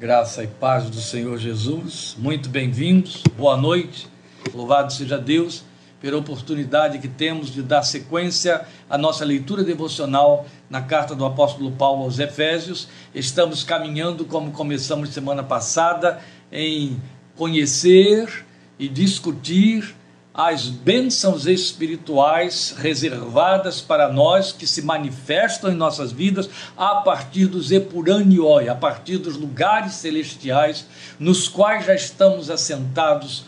[0.00, 4.08] Graça e paz do Senhor Jesus, muito bem-vindos, boa noite,
[4.54, 5.62] louvado seja Deus
[6.00, 11.72] pela oportunidade que temos de dar sequência à nossa leitura devocional na carta do apóstolo
[11.72, 12.88] Paulo aos Efésios.
[13.14, 16.18] Estamos caminhando, como começamos semana passada,
[16.50, 16.98] em
[17.36, 18.46] conhecer
[18.78, 19.94] e discutir
[20.32, 27.72] as bênçãos espirituais reservadas para nós que se manifestam em nossas vidas a partir dos
[27.72, 30.86] epuranioi, a partir dos lugares celestiais
[31.18, 33.44] nos quais já estamos assentados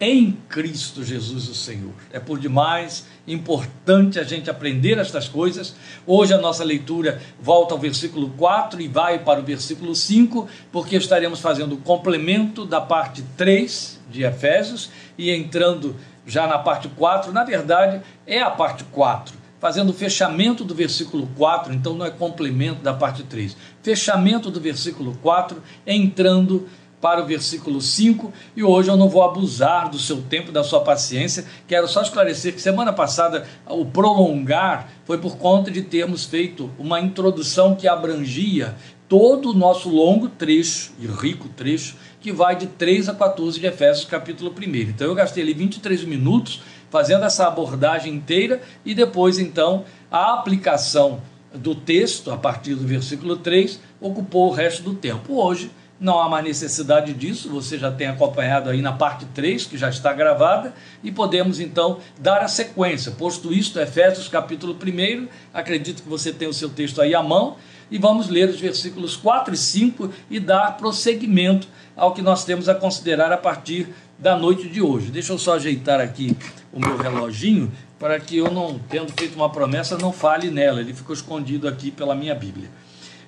[0.00, 1.92] em Cristo Jesus o Senhor.
[2.12, 5.76] É por demais importante a gente aprender estas coisas.
[6.04, 10.96] Hoje a nossa leitura volta ao versículo 4 e vai para o versículo 5, porque
[10.96, 15.94] estaremos fazendo o complemento da parte 3 de Efésios e entrando
[16.26, 21.28] já na parte 4, na verdade, é a parte 4, fazendo o fechamento do versículo
[21.36, 23.56] 4, então não é complemento da parte 3.
[23.82, 26.68] Fechamento do versículo 4, entrando
[27.02, 30.82] para o versículo 5, e hoje eu não vou abusar do seu tempo, da sua
[30.82, 31.44] paciência.
[31.66, 37.00] Quero só esclarecer que semana passada o prolongar foi por conta de termos feito uma
[37.00, 38.76] introdução que abrangia
[39.08, 43.66] todo o nosso longo trecho e rico trecho que vai de 3 a 14 de
[43.66, 44.76] Efésios, capítulo 1.
[44.76, 51.20] Então eu gastei ali 23 minutos fazendo essa abordagem inteira e depois, então, a aplicação
[51.52, 55.34] do texto, a partir do versículo 3, ocupou o resto do tempo.
[55.34, 59.78] Hoje não há mais necessidade disso, você já tem acompanhado aí na parte 3, que
[59.78, 63.12] já está gravada, e podemos então dar a sequência.
[63.12, 67.56] Posto isto, Efésios capítulo 1, acredito que você tem o seu texto aí à mão,
[67.92, 72.66] e vamos ler os versículos 4 e 5 e dar prosseguimento ao que nós temos
[72.66, 75.10] a considerar a partir da noite de hoje.
[75.10, 76.34] Deixa eu só ajeitar aqui
[76.72, 80.80] o meu reloginho para que eu não, tendo feito uma promessa, não fale nela.
[80.80, 82.70] Ele ficou escondido aqui pela minha Bíblia.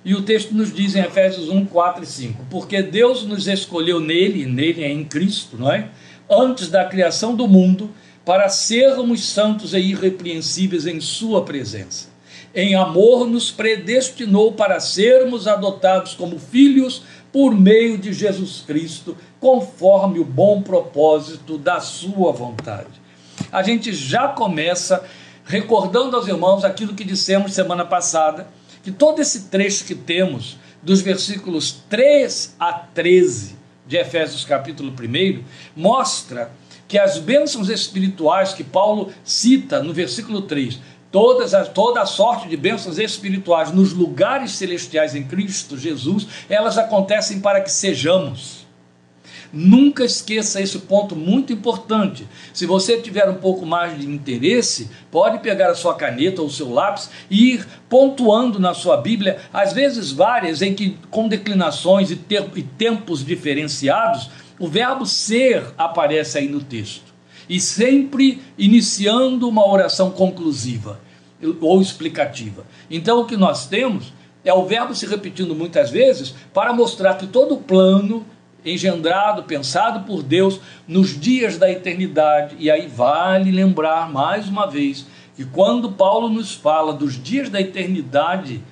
[0.02, 4.00] E o texto nos diz em Efésios 1, 4 e 5: Porque Deus nos escolheu
[4.00, 5.90] nele, nele é em Cristo, não é?
[6.28, 7.90] Antes da criação do mundo,
[8.24, 12.13] para sermos santos e irrepreensíveis em Sua presença
[12.54, 20.20] em amor, nos predestinou para sermos adotados como filhos por meio de Jesus Cristo, conforme
[20.20, 23.02] o bom propósito da Sua vontade.
[23.50, 25.04] A gente já começa
[25.44, 28.46] recordando aos irmãos aquilo que dissemos semana passada,
[28.84, 35.42] que todo esse trecho que temos, dos versículos 3 a 13 de Efésios capítulo 1,
[35.74, 36.52] mostra
[36.86, 40.78] que as bênçãos espirituais que Paulo cita no versículo 3
[41.14, 46.76] todas as, toda a sorte de bênçãos espirituais nos lugares celestiais em Cristo Jesus, elas
[46.76, 48.66] acontecem para que sejamos.
[49.52, 52.26] Nunca esqueça esse ponto muito importante.
[52.52, 56.50] Se você tiver um pouco mais de interesse, pode pegar a sua caneta ou o
[56.50, 62.10] seu lápis e ir pontuando na sua Bíblia, às vezes várias, em que com declinações
[62.10, 62.18] e,
[62.56, 67.14] e tempos diferenciados, o verbo ser aparece aí no texto.
[67.48, 71.03] E sempre iniciando uma oração conclusiva
[71.60, 72.64] ou explicativa.
[72.90, 74.12] Então o que nós temos
[74.44, 78.24] é o verbo se repetindo muitas vezes para mostrar que todo o plano
[78.64, 85.06] engendrado, pensado por Deus nos dias da eternidade, e aí vale lembrar mais uma vez
[85.36, 88.62] que quando Paulo nos fala dos dias da eternidade,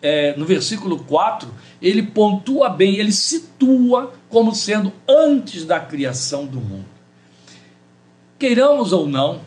[0.00, 1.48] é, no versículo 4,
[1.82, 6.86] ele pontua bem, ele situa como sendo antes da criação do mundo.
[8.38, 9.40] Queiramos ou não,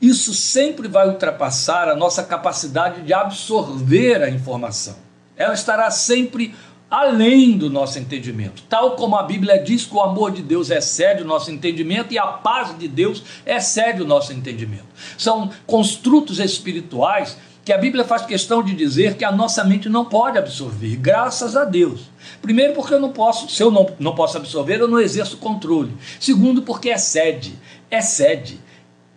[0.00, 4.96] isso sempre vai ultrapassar a nossa capacidade de absorver a informação.
[5.36, 6.54] Ela estará sempre
[6.90, 8.62] além do nosso entendimento.
[8.68, 12.18] Tal como a Bíblia diz que o amor de Deus excede o nosso entendimento e
[12.18, 14.86] a paz de Deus excede o nosso entendimento.
[15.16, 20.04] São construtos espirituais que a Bíblia faz questão de dizer que a nossa mente não
[20.04, 22.10] pode absorver, graças a Deus.
[22.40, 25.92] Primeiro, porque eu não posso, se eu não, não posso absorver, eu não exerço controle.
[26.18, 27.54] Segundo, porque excede,
[27.90, 28.58] excede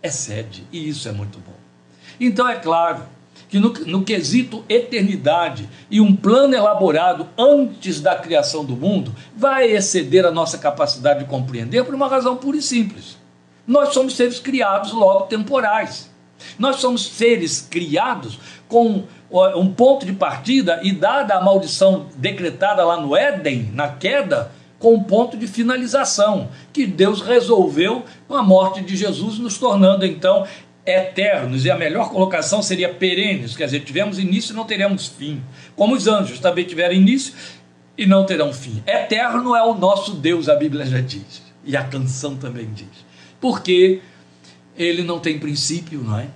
[0.04, 1.54] excede, e isso é muito bom.
[2.20, 3.02] Então é claro
[3.48, 9.70] que no, no quesito eternidade e um plano elaborado antes da criação do mundo vai
[9.70, 13.16] exceder a nossa capacidade de compreender por uma razão pura e simples.
[13.66, 16.10] Nós somos seres criados logo temporais.
[16.58, 18.38] Nós somos seres criados
[18.68, 24.52] com um ponto de partida e dada a maldição decretada lá no Éden, na queda,
[24.84, 30.04] com um ponto de finalização, que Deus resolveu com a morte de Jesus, nos tornando
[30.04, 30.46] então
[30.84, 35.42] eternos, e a melhor colocação seria perenes, quer dizer, tivemos início e não teremos fim,
[35.74, 37.32] como os anjos também tiveram início
[37.96, 38.82] e não terão fim.
[38.86, 43.06] Eterno é o nosso Deus, a Bíblia já diz, e a canção também diz,
[43.40, 44.02] porque
[44.76, 46.28] ele não tem princípio, não é?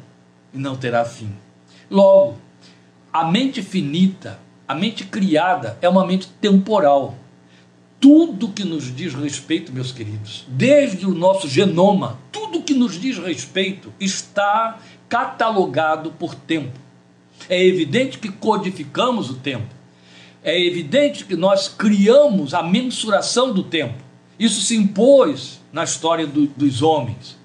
[0.55, 1.31] E não terá fim.
[1.91, 2.39] Logo,
[3.13, 7.15] a mente finita a mente criada é uma mente temporal.
[8.01, 13.19] Tudo que nos diz respeito, meus queridos, desde o nosso genoma, tudo que nos diz
[13.19, 14.79] respeito está
[15.09, 16.79] catalogado por tempo.
[17.49, 19.67] É evidente que codificamos o tempo.
[20.45, 23.95] É evidente que nós criamos a mensuração do tempo.
[24.39, 27.37] Isso se impôs na história do, dos homens.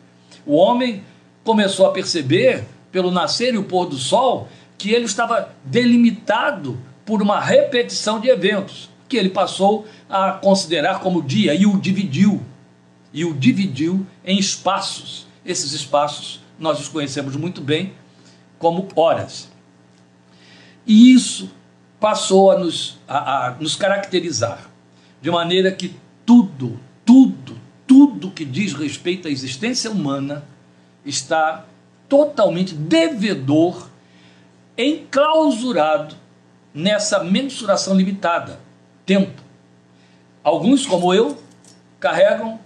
[0.45, 1.03] O homem
[1.43, 4.47] começou a perceber, pelo nascer e o pôr do sol,
[4.77, 11.21] que ele estava delimitado por uma repetição de eventos que ele passou a considerar como
[11.21, 12.41] dia e o dividiu.
[13.13, 15.27] E o dividiu em espaços.
[15.45, 17.93] Esses espaços nós os conhecemos muito bem
[18.57, 19.51] como horas.
[20.87, 21.51] E isso
[21.99, 24.67] passou a nos, a, a nos caracterizar,
[25.21, 25.95] de maneira que
[26.25, 27.55] tudo, tudo,
[27.85, 30.43] tudo que diz respeito à existência humana
[31.05, 31.65] está
[32.09, 33.87] totalmente devedor,
[34.75, 36.15] enclausurado
[36.73, 38.59] nessa mensuração limitada,
[39.05, 39.41] tempo.
[40.43, 41.37] Alguns, como eu,
[41.99, 42.59] carregam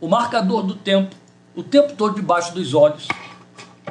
[0.00, 1.14] o marcador do tempo
[1.54, 3.08] o tempo todo debaixo dos olhos,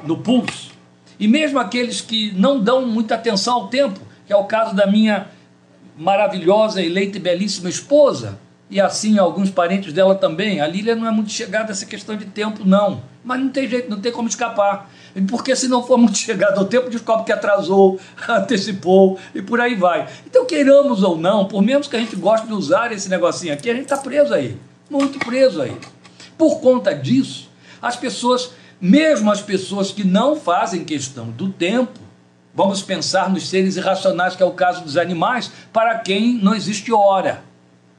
[0.03, 0.71] no pulso.
[1.19, 4.87] E mesmo aqueles que não dão muita atenção ao tempo, que é o caso da
[4.87, 5.27] minha
[5.97, 10.61] maravilhosa, eleita e belíssima esposa, e assim alguns parentes dela também.
[10.61, 13.03] A Lília não é muito chegada a essa questão de tempo, não.
[13.23, 14.89] Mas não tem jeito, não tem como escapar.
[15.21, 19.75] Porque se não for muito chegado ao tempo, descobre que atrasou, antecipou e por aí
[19.75, 20.07] vai.
[20.25, 23.69] Então, queiramos ou não, por menos que a gente goste de usar esse negocinho aqui,
[23.69, 24.60] a gente está preso a ele.
[24.89, 25.81] Muito preso a ele.
[26.38, 27.50] Por conta disso,
[27.81, 32.00] as pessoas, mesmo as pessoas que não fazem questão do tempo,
[32.54, 36.92] vamos pensar nos seres irracionais, que é o caso dos animais, para quem não existe
[36.92, 37.50] hora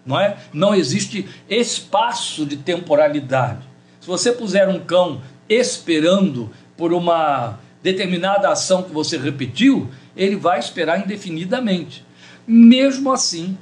[0.04, 0.36] não é?
[0.52, 3.60] Não existe espaço de temporalidade.
[4.00, 10.58] Se você puser um cão esperando por uma determinada ação que você repetiu, ele vai
[10.58, 12.02] esperar indefinidamente.
[12.46, 13.58] Mesmo assim,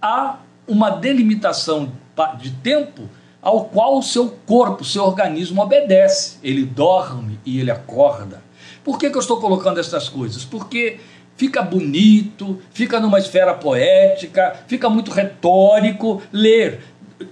[0.00, 1.92] há uma delimitação
[2.38, 3.02] de tempo
[3.42, 6.38] ao qual o seu corpo, o seu organismo obedece.
[6.42, 8.42] Ele dorme e ele acorda.
[8.82, 10.42] Por que, que eu estou colocando essas coisas?
[10.42, 10.98] Porque
[11.36, 16.80] fica bonito, fica numa esfera poética, fica muito retórico ler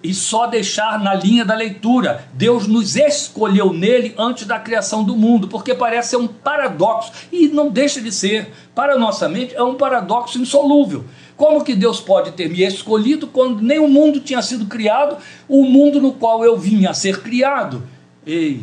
[0.03, 2.29] e só deixar na linha da leitura.
[2.35, 7.49] Deus nos escolheu nele antes da criação do mundo, porque parece ser um paradoxo e
[7.49, 8.53] não deixa de ser.
[8.75, 11.05] Para a nossa mente é um paradoxo insolúvel.
[11.37, 15.17] Como que Deus pode ter me escolhido quando nem o mundo tinha sido criado,
[15.49, 17.83] o mundo no qual eu vinha a ser criado?
[18.25, 18.63] Ei,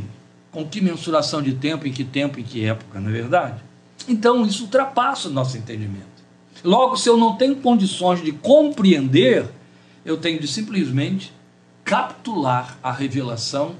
[0.51, 3.61] com que mensuração de tempo, em que tempo, em que época, não é verdade?
[4.07, 6.07] Então isso ultrapassa o nosso entendimento.
[6.63, 9.45] Logo, se eu não tenho condições de compreender,
[10.09, 11.31] eu tenho de simplesmente
[11.83, 13.75] capturar a revelação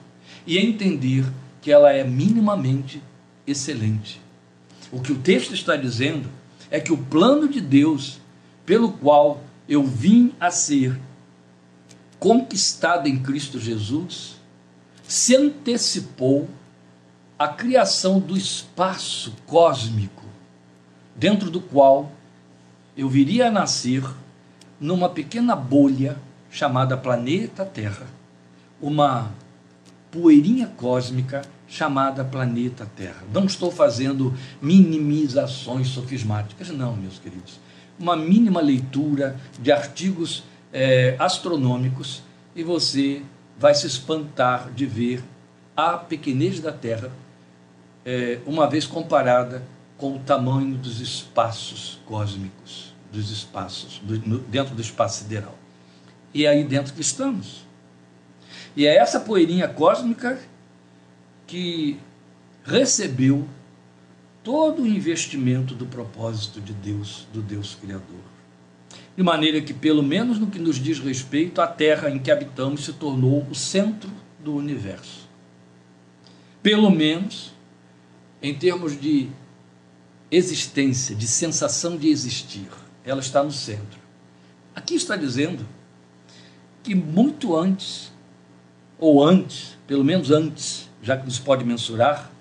[0.45, 1.25] e entender
[1.59, 3.01] que ela é minimamente
[3.47, 4.21] excelente.
[4.91, 6.29] O que o texto está dizendo
[6.69, 8.19] é que o plano de Deus,
[8.63, 10.99] pelo qual eu vim a ser
[12.19, 14.35] conquistado em Cristo Jesus,
[15.07, 16.47] se antecipou
[17.39, 20.25] à criação do espaço cósmico
[21.15, 22.11] dentro do qual
[22.95, 24.03] eu viria a nascer
[24.79, 26.17] numa pequena bolha
[26.49, 28.07] chamada planeta Terra,
[28.81, 29.31] uma
[30.11, 33.23] poeirinha cósmica chamada planeta Terra.
[33.31, 37.59] Não estou fazendo minimizações sofismáticas, não, meus queridos.
[37.99, 40.43] Uma mínima leitura de artigos
[40.73, 42.23] é, astronômicos
[42.55, 43.21] e você
[43.57, 45.23] vai se espantar de ver
[45.75, 47.11] a pequenez da Terra,
[48.05, 49.63] é, uma vez comparada
[49.97, 55.57] com o tamanho dos espaços cósmicos, dos espaços, do, no, dentro do espaço sideral.
[56.33, 57.65] E é aí dentro que estamos.
[58.75, 60.39] E é essa poeirinha cósmica
[61.47, 61.97] que
[62.63, 63.47] recebeu
[64.43, 68.21] todo o investimento do propósito de Deus, do Deus Criador.
[69.17, 72.85] De maneira que, pelo menos no que nos diz respeito, a Terra em que habitamos
[72.85, 75.27] se tornou o centro do universo.
[76.61, 77.51] Pelo menos
[78.41, 79.29] em termos de
[80.31, 82.69] existência, de sensação de existir.
[83.03, 83.99] Ela está no centro.
[84.75, 85.65] Aqui está dizendo
[86.83, 88.11] que muito antes,
[88.97, 92.31] ou antes, pelo menos antes, já que nos pode mensurar,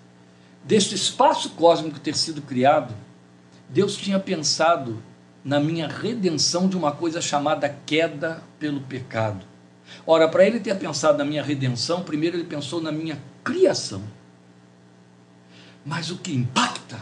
[0.64, 2.94] deste espaço cósmico ter sido criado,
[3.68, 5.02] Deus tinha pensado
[5.44, 9.46] na minha redenção de uma coisa chamada queda pelo pecado.
[10.06, 14.02] Ora, para ele ter pensado na minha redenção, primeiro ele pensou na minha criação.
[15.84, 17.00] Mas o que impacta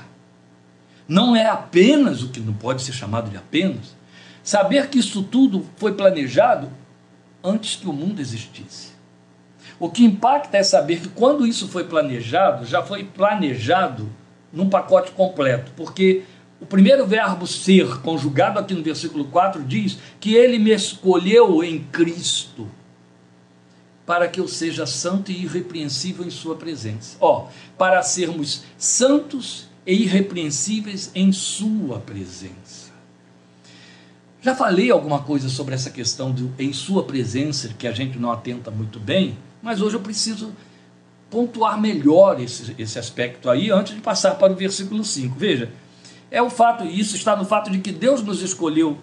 [1.09, 3.95] não é apenas o que não pode ser chamado de apenas,
[4.43, 6.71] saber que isso tudo foi planejado
[7.43, 8.95] antes que o mundo existisse.
[9.79, 14.09] O que impacta é saber que quando isso foi planejado, já foi planejado
[14.53, 16.25] num pacote completo, porque
[16.61, 21.81] o primeiro verbo ser, conjugado aqui no versículo 4, diz que ele me escolheu em
[21.81, 22.67] Cristo
[24.07, 27.17] para que eu seja santo e irrepreensível em Sua presença.
[27.21, 32.87] Ó, para sermos santos e irrepreensíveis em Sua presença.
[34.43, 38.33] Já falei alguma coisa sobre essa questão do em Sua presença, que a gente não
[38.33, 40.53] atenta muito bem, mas hoje eu preciso
[41.31, 45.37] pontuar melhor esse, esse aspecto aí antes de passar para o versículo 5.
[45.39, 45.71] Veja,
[46.31, 48.99] é o fato, isso está no fato de que Deus nos escolheu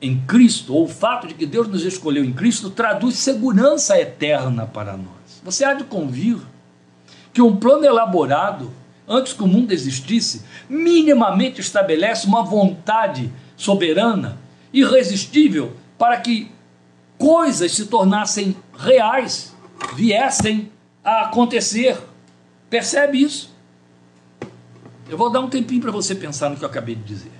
[0.00, 4.66] em Cristo, ou o fato de que Deus nos escolheu em Cristo, traduz segurança eterna
[4.66, 5.42] para nós.
[5.44, 6.38] Você há de convir
[7.32, 8.70] que um plano elaborado,
[9.08, 14.38] antes que o mundo existisse, minimamente estabelece uma vontade soberana,
[14.72, 16.52] irresistível, para que
[17.16, 19.54] coisas se tornassem reais,
[19.94, 20.70] viessem
[21.02, 21.98] a acontecer.
[22.68, 23.52] Percebe isso?
[25.08, 27.32] Eu vou dar um tempinho para você pensar no que eu acabei de dizer.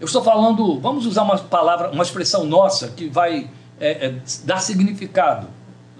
[0.00, 3.50] Eu estou falando, vamos usar uma palavra, uma expressão nossa que vai
[3.80, 5.48] é, é, dar significado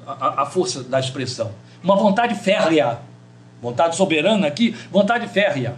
[0.06, 1.52] à, à força da expressão.
[1.82, 2.98] Uma vontade férrea,
[3.60, 5.76] vontade soberana aqui, vontade férrea.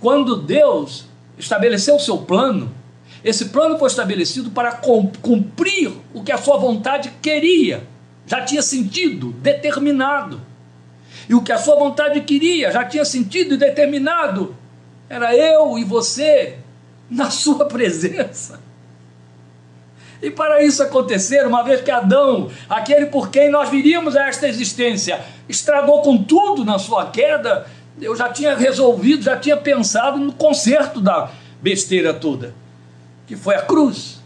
[0.00, 1.06] Quando Deus
[1.38, 2.72] estabeleceu o seu plano,
[3.22, 4.72] esse plano foi estabelecido para
[5.22, 7.82] cumprir o que a sua vontade queria,
[8.26, 10.40] já tinha sentido, determinado.
[11.28, 14.54] E o que a sua vontade queria, já tinha sentido e determinado,
[15.08, 16.58] era eu e você
[17.08, 18.60] na sua presença.
[20.22, 24.48] E para isso acontecer, uma vez que Adão, aquele por quem nós viríamos a esta
[24.48, 27.66] existência, estragou com tudo na sua queda,
[28.00, 31.30] eu já tinha resolvido, já tinha pensado no conserto da
[31.60, 32.54] besteira toda,
[33.26, 34.22] que foi a cruz.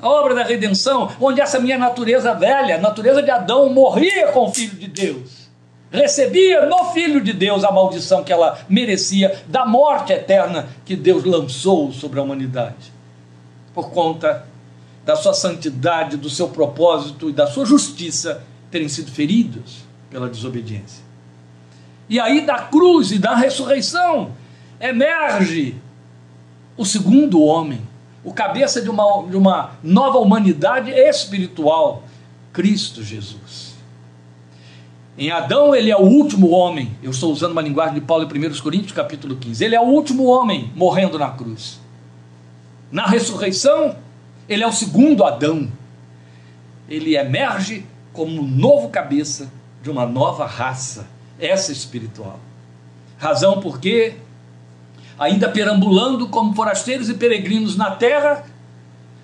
[0.00, 4.52] A obra da redenção, onde essa minha natureza velha, natureza de Adão, morria com o
[4.52, 5.46] Filho de Deus
[5.90, 11.24] recebia no Filho de Deus a maldição que ela merecia da morte eterna que Deus
[11.24, 12.92] lançou sobre a humanidade,
[13.74, 14.46] por conta
[15.06, 21.04] da sua santidade, do seu propósito e da sua justiça terem sido feridos pela desobediência.
[22.08, 24.32] E aí da cruz e da ressurreição
[24.80, 25.76] emerge
[26.76, 27.80] o segundo homem,
[28.24, 32.02] o cabeça de uma, de uma nova humanidade espiritual,
[32.52, 33.76] Cristo Jesus.
[35.16, 36.90] Em Adão, ele é o último homem.
[37.00, 39.64] Eu estou usando uma linguagem de Paulo em 1 Coríntios, capítulo 15.
[39.64, 41.80] Ele é o último homem morrendo na cruz.
[42.90, 43.96] Na ressurreição,
[44.48, 45.70] ele é o segundo Adão.
[46.88, 49.50] Ele emerge como um novo cabeça
[49.82, 52.40] de uma nova raça, essa espiritual.
[53.18, 54.16] Razão porque,
[55.18, 58.44] ainda perambulando como forasteiros e peregrinos na terra,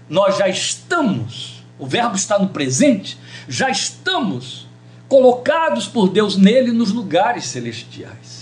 [0.08, 4.66] nós já estamos, o verbo está no presente, já estamos
[5.08, 8.41] colocados por Deus nele nos lugares celestiais.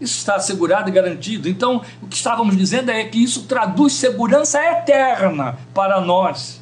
[0.00, 1.48] Isso está assegurado e garantido.
[1.48, 6.60] Então, o que estávamos dizendo é que isso traduz segurança eterna para nós.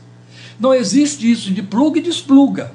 [0.60, 2.72] Não existe isso de pluga e despluga,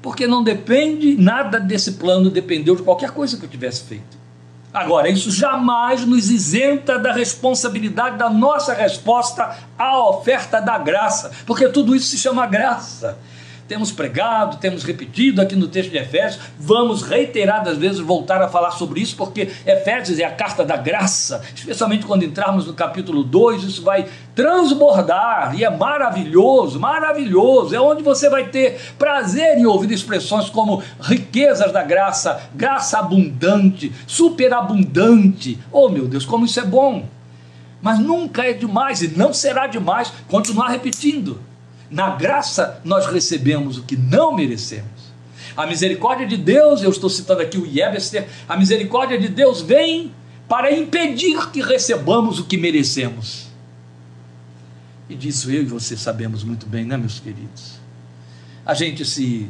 [0.00, 4.24] porque não depende, nada desse plano dependeu de qualquer coisa que eu tivesse feito.
[4.72, 11.68] Agora, isso jamais nos isenta da responsabilidade da nossa resposta à oferta da graça, porque
[11.68, 13.18] tudo isso se chama graça
[13.66, 18.72] temos pregado, temos repetido aqui no texto de Efésios, vamos reiteradas vezes voltar a falar
[18.72, 23.62] sobre isso, porque Efésios é a carta da graça, especialmente quando entrarmos no capítulo 2,
[23.62, 27.74] isso vai transbordar e é maravilhoso, maravilhoso.
[27.74, 33.92] É onde você vai ter prazer em ouvir expressões como riquezas da graça, graça abundante,
[34.06, 35.58] superabundante.
[35.72, 37.06] Oh meu Deus, como isso é bom!
[37.80, 41.38] Mas nunca é demais e não será demais continuar repetindo.
[41.94, 45.14] Na graça nós recebemos o que não merecemos.
[45.56, 50.12] A misericórdia de Deus, eu estou citando aqui o Yebester, a misericórdia de Deus vem
[50.48, 53.46] para impedir que recebamos o que merecemos.
[55.08, 57.78] E disso eu e você sabemos muito bem, né, meus queridos?
[58.66, 59.48] A gente se,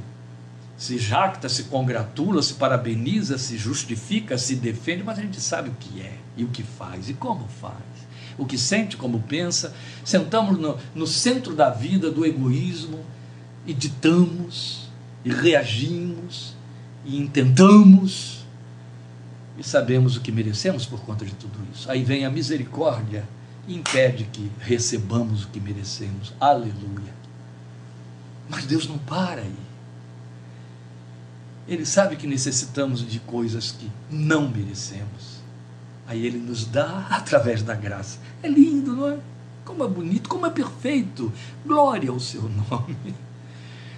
[0.77, 5.77] se jacta, se congratula, se parabeniza, se justifica, se defende, mas a gente sabe o
[5.81, 7.94] que é e o que faz e como faz
[8.37, 9.75] o que sente, como pensa,
[10.05, 13.01] sentamos no, no centro da vida do egoísmo
[13.67, 14.89] e ditamos,
[15.25, 16.55] e reagimos,
[17.05, 18.45] e intentamos,
[19.57, 21.91] e sabemos o que merecemos por conta de tudo isso.
[21.91, 23.27] Aí vem a misericórdia
[23.69, 26.35] e impede que recebamos o que merecemos.
[26.41, 27.15] Aleluia.
[28.49, 29.55] Mas Deus não para aí.
[31.67, 35.43] Ele sabe que necessitamos de coisas que não merecemos.
[36.07, 38.19] Aí ele nos dá através da graça.
[38.43, 39.19] É lindo, não é?
[39.65, 41.33] Como é bonito, como é perfeito.
[41.65, 43.15] Glória ao seu nome.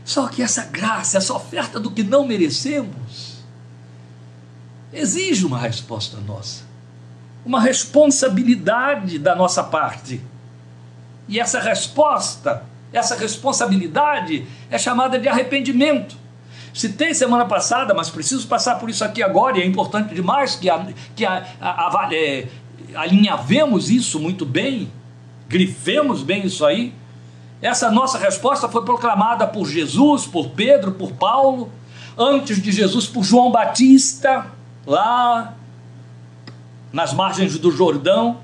[0.05, 3.39] Só que essa graça, essa oferta do que não merecemos,
[4.93, 6.63] exige uma resposta nossa,
[7.45, 10.21] uma responsabilidade da nossa parte.
[11.29, 16.17] E essa resposta, essa responsabilidade é chamada de arrependimento.
[16.76, 20.68] Citei semana passada, mas preciso passar por isso aqui agora, e é importante demais que,
[20.68, 22.49] a, que a, a, é,
[22.95, 24.92] alinhavemos isso muito bem,
[25.49, 26.92] grifemos bem isso aí.
[27.62, 31.73] Essa nossa resposta foi proclamada por Jesus, por Pedro, por Paulo,
[32.14, 34.45] antes de Jesus por João Batista,
[34.87, 35.54] lá
[36.92, 38.37] nas margens do Jordão,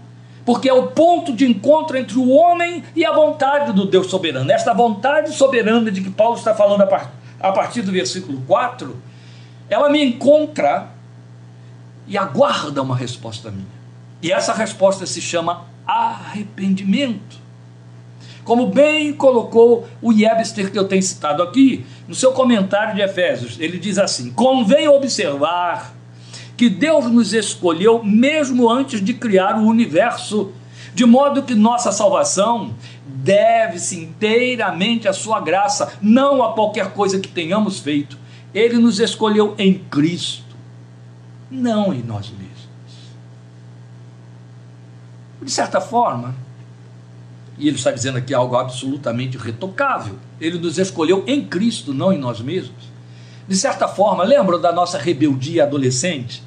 [0.42, 4.50] porque é o ponto de encontro entre o homem e a vontade do Deus soberano.
[4.50, 7.21] Esta vontade soberana de que Paulo está falando a partir
[7.82, 8.96] do versículo 4,
[9.68, 10.90] ela me encontra
[12.06, 13.66] e aguarda uma resposta minha.
[14.22, 17.40] E essa resposta se chama arrependimento.
[18.44, 23.58] Como bem colocou o Webster, que eu tenho citado aqui, no seu comentário de Efésios,
[23.61, 25.94] ele diz assim: convém observar
[26.56, 30.52] que Deus nos escolheu mesmo antes de criar o universo,
[30.94, 32.75] de modo que nossa salvação
[33.22, 38.18] deve-se inteiramente à sua graça, não a qualquer coisa que tenhamos feito.
[38.52, 40.56] Ele nos escolheu em Cristo,
[41.50, 42.52] não em nós mesmos.
[45.40, 46.34] De certa forma,
[47.56, 52.18] e ele está dizendo aqui algo absolutamente retocável, ele nos escolheu em Cristo, não em
[52.18, 52.90] nós mesmos.
[53.46, 56.42] De certa forma, lembram da nossa rebeldia adolescente?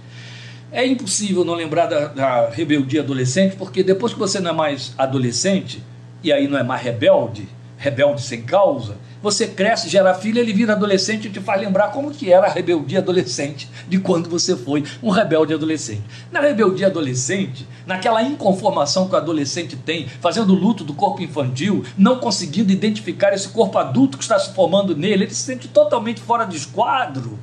[0.72, 4.94] É impossível não lembrar da, da, rebeldia adolescente, porque depois que você não é mais
[4.98, 5.82] adolescente,
[6.26, 10.74] e aí não é mais rebelde, rebelde sem causa, você cresce, gera filho, ele vira
[10.74, 14.84] adolescente e te faz lembrar como que era a rebeldia adolescente de quando você foi
[15.04, 16.02] um rebelde adolescente.
[16.32, 22.18] Na rebeldia adolescente, naquela inconformação que o adolescente tem, fazendo luto do corpo infantil, não
[22.18, 26.46] conseguindo identificar esse corpo adulto que está se formando nele, ele se sente totalmente fora
[26.46, 27.38] de esquadro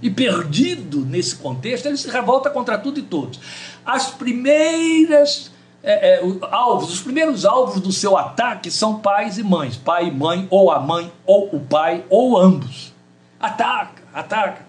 [0.00, 3.40] e perdido nesse contexto, ele se revolta contra tudo e todos.
[3.84, 5.49] As primeiras
[5.82, 10.10] é, é, alvos, os primeiros alvos do seu ataque são pais e mães, pai e
[10.10, 12.92] mãe, ou a mãe, ou o pai, ou ambos.
[13.38, 14.66] Ataca, ataca.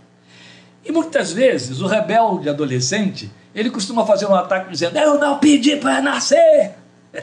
[0.84, 5.76] E muitas vezes o rebelde adolescente, ele costuma fazer um ataque dizendo: Eu não pedi
[5.76, 6.76] para nascer.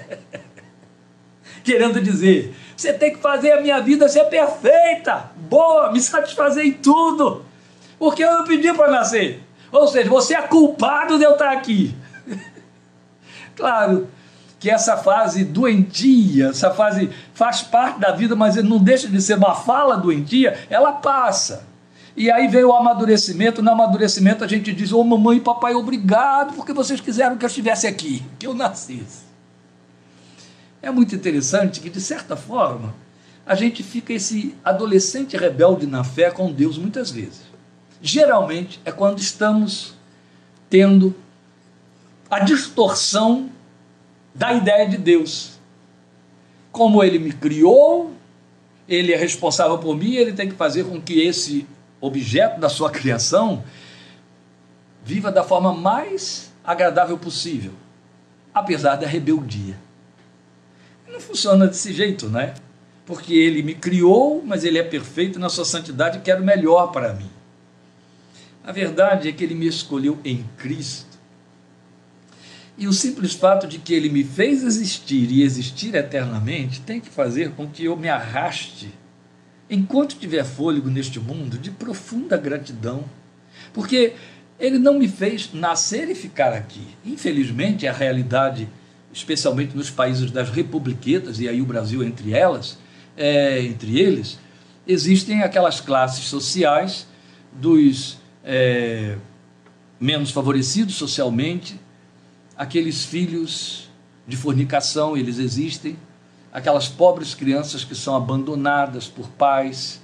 [1.65, 6.73] Querendo dizer, você tem que fazer a minha vida ser perfeita, boa, me satisfazer em
[6.73, 7.49] tudo
[7.99, 9.43] porque eu não pedi para nascer.
[9.73, 11.95] Ou seja, você é culpado de eu estar aqui.
[13.59, 14.09] Claro
[14.59, 19.37] que essa fase doentia, essa fase faz parte da vida, mas não deixa de ser
[19.37, 21.67] uma fala doentia, ela passa.
[22.17, 23.63] E aí vem o amadurecimento.
[23.63, 27.45] No amadurecimento a gente diz: Ô oh, mamãe e papai, obrigado, porque vocês quiseram que
[27.45, 29.29] eu estivesse aqui, que eu nascesse.
[30.81, 32.95] É muito interessante que, de certa forma,
[33.45, 37.49] a gente fica esse adolescente rebelde na fé com Deus muitas vezes
[38.01, 39.95] geralmente é quando estamos
[40.71, 41.15] tendo
[42.31, 43.51] a distorção
[44.35, 45.59] da ideia de Deus.
[46.71, 48.13] Como ele me criou,
[48.89, 51.67] ele é responsável por mim, ele tem que fazer com que esse
[52.01, 53.65] objeto da sua criação
[55.05, 57.73] viva da forma mais agradável possível,
[58.53, 59.77] apesar da rebeldia.
[61.11, 62.55] Não funciona desse jeito, né?
[63.07, 66.93] Porque ele me criou, mas ele é perfeito na sua santidade e quer o melhor
[66.93, 67.31] para mim.
[68.63, 71.08] A verdade é que ele me escolheu em Cristo.
[72.79, 77.11] E o simples fato de que ele me fez existir e existir eternamente tem que
[77.11, 78.95] fazer com que eu me arraste,
[79.69, 83.05] enquanto tiver fôlego neste mundo, de profunda gratidão.
[83.75, 84.13] Porque
[84.61, 86.87] ele não me fez nascer e ficar aqui.
[87.05, 88.69] Infelizmente, a realidade,
[89.13, 92.79] especialmente nos países das republiquetas, e aí o Brasil entre elas,
[93.17, 94.39] é, entre eles,
[94.87, 97.09] existem aquelas classes sociais
[97.53, 99.17] dos é,
[100.01, 101.79] menos favorecidos socialmente,
[102.59, 103.89] aqueles filhos
[104.27, 105.97] de fornicação, eles existem,
[106.53, 110.01] aquelas pobres crianças que são abandonadas por pais,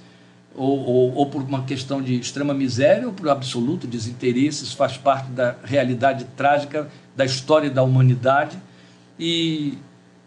[0.55, 4.97] ou, ou, ou, por uma questão de extrema miséria, ou por absoluto desinteresse, isso faz
[4.97, 8.57] parte da realidade trágica da história da humanidade,
[9.19, 9.77] e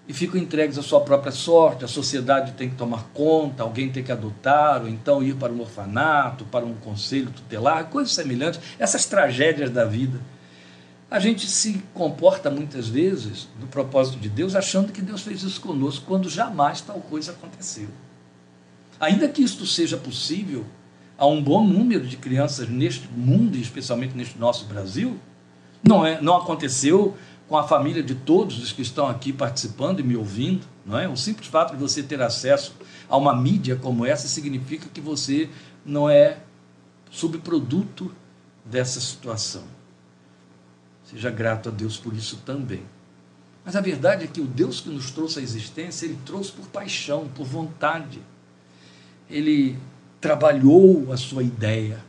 [0.08, 4.02] e ficam entregues à sua própria sorte, a sociedade tem que tomar conta, alguém tem
[4.02, 9.04] que adotar, ou então ir para um orfanato, para um conselho tutelar, coisas semelhantes, essas
[9.04, 10.18] tragédias da vida.
[11.10, 15.60] A gente se comporta muitas vezes, no propósito de Deus, achando que Deus fez isso
[15.60, 17.88] conosco, quando jamais tal coisa aconteceu.
[19.00, 20.66] Ainda que isto seja possível
[21.16, 25.18] a um bom número de crianças neste mundo, e especialmente neste nosso Brasil,
[25.82, 27.16] não, é, não aconteceu
[27.48, 31.08] com a família de todos os que estão aqui participando e me ouvindo, não é?
[31.08, 32.74] O simples fato de você ter acesso
[33.08, 35.48] a uma mídia como essa significa que você
[35.86, 36.36] não é
[37.10, 38.14] subproduto
[38.62, 39.77] dessa situação.
[41.10, 42.82] Seja grato a Deus por isso também.
[43.64, 46.66] Mas a verdade é que o Deus que nos trouxe à existência, ele trouxe por
[46.66, 48.20] paixão, por vontade.
[49.30, 49.78] Ele
[50.20, 52.04] trabalhou a sua ideia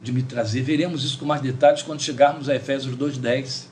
[0.00, 0.62] de me trazer.
[0.62, 3.68] Veremos isso com mais detalhes quando chegarmos a Efésios 2:10.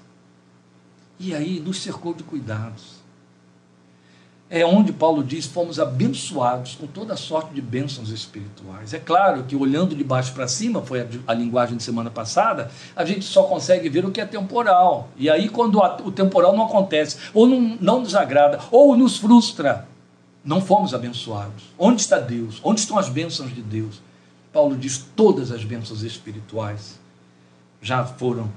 [1.18, 2.95] E aí nos cercou de cuidados.
[4.48, 8.94] É onde Paulo diz: fomos abençoados com toda sorte de bênçãos espirituais.
[8.94, 13.04] É claro que olhando de baixo para cima, foi a, linguagem de semana passada, a
[13.04, 15.08] gente só consegue ver o que é temporal.
[15.16, 19.88] E aí, quando o temporal não acontece, ou não, não nos agrada, ou nos frustra,
[20.44, 21.64] não fomos abençoados.
[21.76, 22.60] Onde está Deus?
[22.62, 24.00] Onde estão as bênçãos de Deus?
[24.52, 27.00] Paulo diz: todas as bênçãos espirituais
[27.82, 28.48] já foram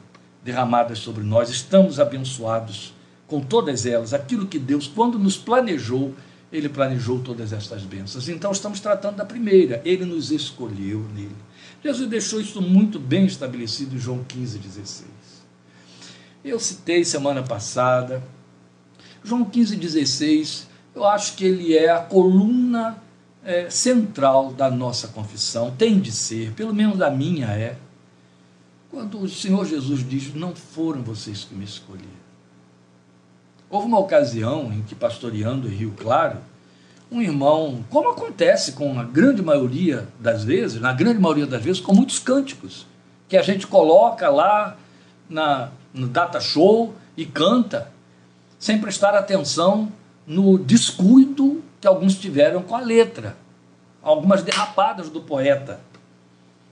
[0.44, 2.94] derramadas sobre nós, estamos abençoados
[3.30, 4.14] com todas elas.
[4.14, 6.14] Aquilo que Deus, quando nos planejou,
[6.52, 8.28] Ele planejou todas estas bênçãos.
[8.28, 11.36] Então, estamos tratando da primeira, Ele nos escolheu nele.
[11.82, 15.10] Jesus deixou isso muito bem estabelecido em João 15, 16.
[16.44, 18.22] Eu citei semana passada,
[19.24, 23.02] João 15, 16 eu acho que ele é a coluna
[23.44, 27.78] é, central da nossa confissão, tem de ser, pelo menos a minha é.
[28.90, 32.29] Quando o Senhor Jesus diz: Não foram vocês que me escolheram.
[33.70, 36.38] Houve uma ocasião em que, pastoreando em Rio Claro,
[37.12, 41.82] um irmão, como acontece com a grande maioria das vezes, na grande maioria das vezes,
[41.82, 42.88] com muitos cânticos,
[43.28, 44.76] que a gente coloca lá
[45.30, 47.92] na, no data show e canta,
[48.58, 49.92] sem prestar atenção
[50.26, 53.38] no descuido que alguns tiveram com a letra,
[54.02, 55.80] algumas derrapadas do poeta.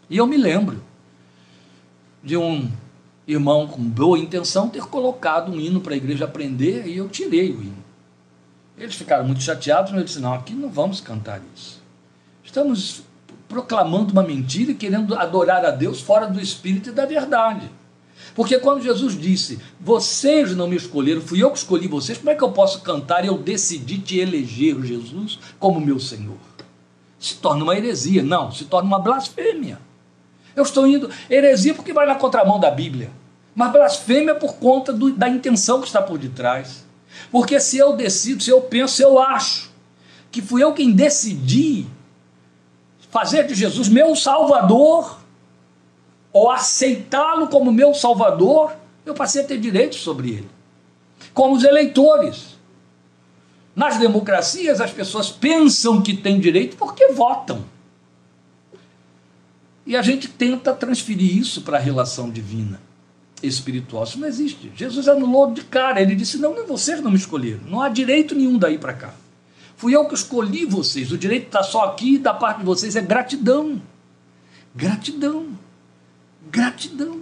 [0.10, 0.84] E eu me lembro
[2.24, 2.70] de um
[3.28, 7.52] irmão com boa intenção ter colocado um hino para a igreja aprender e eu tirei
[7.52, 7.84] o hino.
[8.78, 11.82] Eles ficaram muito chateados, mas eu disse: não, aqui não vamos cantar isso.
[12.44, 13.02] Estamos
[13.50, 17.70] proclamando uma mentira e querendo adorar a Deus fora do espírito e da verdade.
[18.36, 22.36] Porque quando Jesus disse, vocês não me escolheram, fui eu que escolhi vocês, como é
[22.36, 26.38] que eu posso cantar eu decidi te eleger, Jesus, como meu Senhor?
[27.20, 28.22] Se torna uma heresia.
[28.22, 29.80] Não, se torna uma blasfêmia.
[30.58, 31.10] Eu estou indo.
[31.30, 33.12] Heresia porque vai na contramão da Bíblia.
[33.56, 36.86] Mas blasfêmia por conta do, da intenção que está por detrás.
[37.32, 39.72] Porque se eu decido, se eu penso, se eu acho
[40.30, 41.86] que fui eu quem decidi
[43.10, 45.20] fazer de Jesus meu Salvador,
[46.34, 50.50] ou aceitá-lo como meu salvador, eu passei a ter direitos sobre ele.
[51.34, 52.58] Como os eleitores.
[53.76, 57.64] Nas democracias, as pessoas pensam que têm direito porque votam.
[59.88, 62.80] E a gente tenta transferir isso para a relação divina,
[63.42, 64.04] espiritual.
[64.04, 64.72] Isso não existe.
[64.76, 66.00] Jesus anulou de cara.
[66.00, 67.62] Ele disse: Não, vocês não me escolheram.
[67.68, 69.14] Não há direito nenhum daí para cá.
[69.76, 71.12] Fui eu que escolhi vocês.
[71.12, 73.82] O direito está só aqui da parte de vocês é gratidão.
[74.76, 75.58] Gratidão
[76.50, 77.22] gratidão.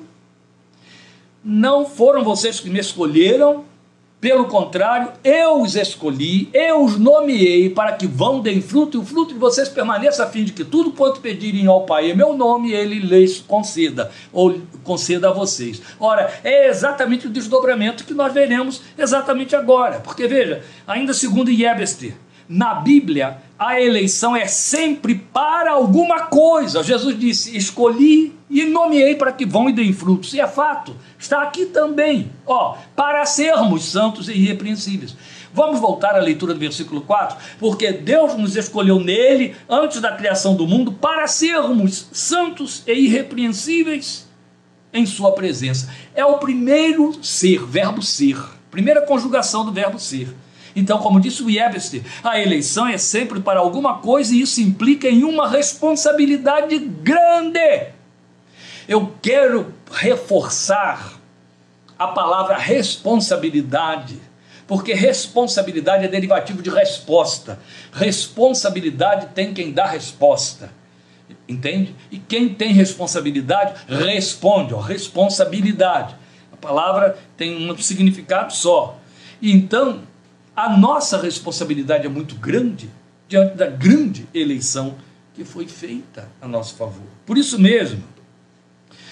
[1.43, 3.65] Não foram vocês que me escolheram,
[4.19, 9.06] pelo contrário, eu os escolhi, eu os nomeei para que vão, deem fruto, e o
[9.06, 12.36] fruto de vocês permaneça, a fim de que tudo quanto pedirem ao Pai em meu
[12.36, 15.82] nome, ele lhes conceda, ou conceda a vocês.
[15.99, 19.99] Ora, é exatamente o desdobramento que nós veremos exatamente agora.
[19.99, 22.15] Porque veja, ainda segundo Yebester,
[22.47, 26.84] na Bíblia, a eleição é sempre para alguma coisa.
[26.84, 30.34] Jesus disse: Escolhi e nomeei para que vão e deem frutos.
[30.34, 35.15] E é fato, está aqui também, ó, para sermos santos e irrepreensíveis.
[35.54, 40.54] Vamos voltar à leitura do versículo 4, porque Deus nos escolheu nele, antes da criação
[40.54, 44.28] do mundo, para sermos santos e irrepreensíveis
[44.91, 45.89] em Sua presença.
[46.13, 48.38] É o primeiro ser, verbo ser,
[48.70, 50.28] primeira conjugação do verbo ser.
[50.75, 55.07] Então, como disse o Webster, a eleição é sempre para alguma coisa e isso implica
[55.07, 57.88] em uma responsabilidade grande.
[58.88, 61.13] Eu quero reforçar
[61.97, 64.19] a palavra responsabilidade,
[64.67, 67.57] porque responsabilidade é derivativo de resposta.
[67.93, 70.69] Responsabilidade tem quem dá resposta.
[71.47, 71.95] Entende?
[72.11, 76.15] E quem tem responsabilidade responde, ó, responsabilidade.
[76.51, 78.99] A palavra tem um significado só.
[79.41, 80.01] Então,
[80.56, 82.89] a nossa responsabilidade é muito grande
[83.28, 84.96] diante da grande eleição
[85.34, 87.04] que foi feita a nosso favor.
[87.26, 88.04] Por isso mesmo,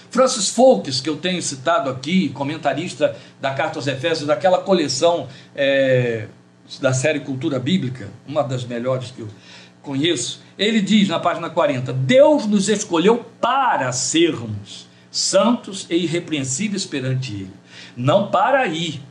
[0.10, 6.28] Francis Folks, que eu tenho citado aqui, comentarista da Carta aos Efésios, daquela coleção é,
[6.80, 9.28] da série Cultura Bíblica, uma das melhores que eu
[9.82, 17.34] conheço, ele diz na página 40: Deus nos escolheu para sermos santos e irrepreensíveis perante
[17.34, 17.54] Ele,
[17.98, 19.02] não para ir.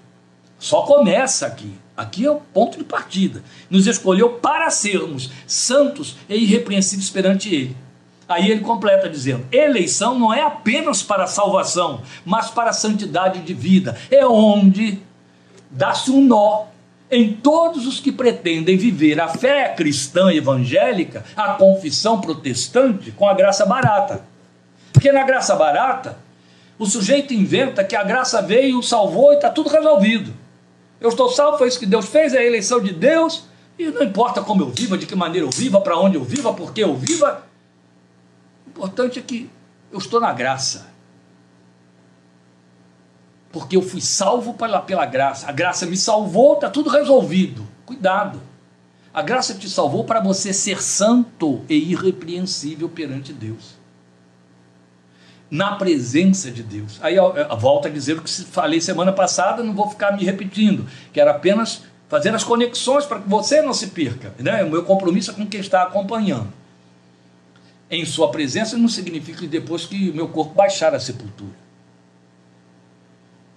[0.58, 1.81] Só começa aqui.
[1.96, 3.42] Aqui é o ponto de partida.
[3.68, 7.76] Nos escolheu para sermos santos e irrepreensíveis perante Ele.
[8.28, 13.96] Aí ele completa dizendo: eleição não é apenas para salvação, mas para santidade de vida.
[14.10, 15.00] É onde
[15.70, 16.64] dá-se um nó
[17.10, 23.34] em todos os que pretendem viver a fé cristã evangélica, a confissão protestante, com a
[23.34, 24.24] graça barata.
[24.94, 26.16] Porque na graça barata,
[26.78, 30.32] o sujeito inventa que a graça veio, salvou e está tudo resolvido.
[31.02, 33.44] Eu estou salvo, foi isso que Deus fez, é a eleição de Deus,
[33.76, 36.54] e não importa como eu viva, de que maneira eu viva, para onde eu viva,
[36.54, 37.44] por que eu viva,
[38.68, 39.50] importante é que
[39.90, 40.90] eu estou na graça.
[43.50, 45.46] Porque eu fui salvo pela, pela graça.
[45.48, 47.66] A graça me salvou, está tudo resolvido.
[47.84, 48.40] Cuidado.
[49.12, 53.81] A graça te salvou para você ser santo e irrepreensível perante Deus.
[55.52, 56.98] Na presença de Deus.
[57.02, 57.16] Aí
[57.58, 61.32] volto a dizer o que falei semana passada, não vou ficar me repetindo, que era
[61.32, 64.32] apenas fazer as conexões para que você não se perca.
[64.38, 64.64] Né?
[64.64, 66.48] O meu compromisso é com quem está acompanhando
[67.92, 71.52] em sua presença não significa que depois que o meu corpo baixar a sepultura.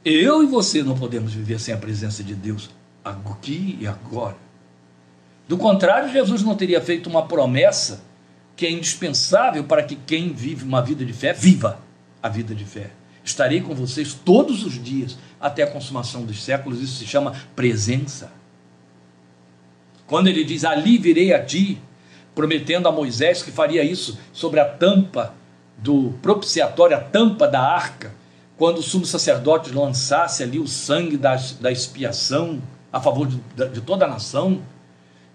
[0.03, 2.69] Eu e você não podemos viver sem a presença de Deus
[3.03, 4.35] aqui e agora.
[5.47, 8.03] Do contrário, Jesus não teria feito uma promessa
[8.57, 11.79] que é indispensável para que quem vive uma vida de fé viva
[12.25, 12.89] a vida de fé.
[13.23, 16.81] Estarei com vocês todos os dias até a consumação dos séculos.
[16.81, 18.31] Isso se chama presença.
[20.07, 21.79] Quando ele diz: Ali virei a ti,
[22.33, 25.35] prometendo a Moisés que faria isso sobre a tampa
[25.77, 28.11] do propiciatório, a tampa da arca,
[28.57, 32.59] quando o sumo sacerdote lançasse ali o sangue da, da expiação
[32.91, 33.37] a favor de,
[33.71, 34.63] de toda a nação.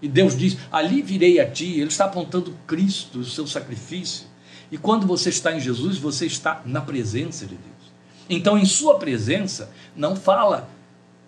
[0.03, 1.79] E Deus diz: Ali virei a ti.
[1.79, 4.30] Ele está apontando Cristo, o seu sacrifício.
[4.71, 7.93] E quando você está em Jesus, você está na presença de Deus.
[8.29, 10.69] Então, em Sua presença, não fala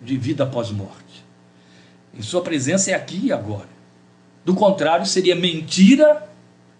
[0.01, 1.25] de vida após morte.
[2.13, 3.67] Em Sua presença é aqui e agora.
[4.45, 6.29] Do contrário, seria mentira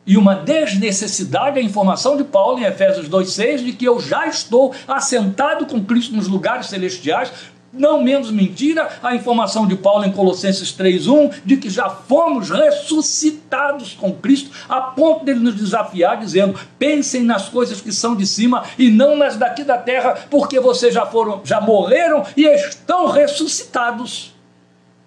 [0.05, 4.73] e uma desnecessidade a informação de Paulo em Efésios 2,6 de que eu já estou
[4.87, 7.31] assentado com Cristo nos lugares celestiais.
[7.73, 13.93] Não menos mentira a informação de Paulo em Colossenses 3,1 de que já fomos ressuscitados
[13.93, 18.63] com Cristo, a ponto dele nos desafiar, dizendo: pensem nas coisas que são de cima
[18.77, 24.35] e não nas daqui da terra, porque vocês já foram, já morreram e estão ressuscitados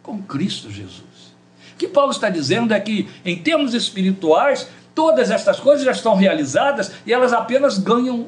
[0.02, 1.06] com Cristo Jesus.
[1.72, 6.16] O que Paulo está dizendo é que, em termos espirituais, todas estas coisas já estão
[6.16, 8.26] realizadas e elas apenas ganham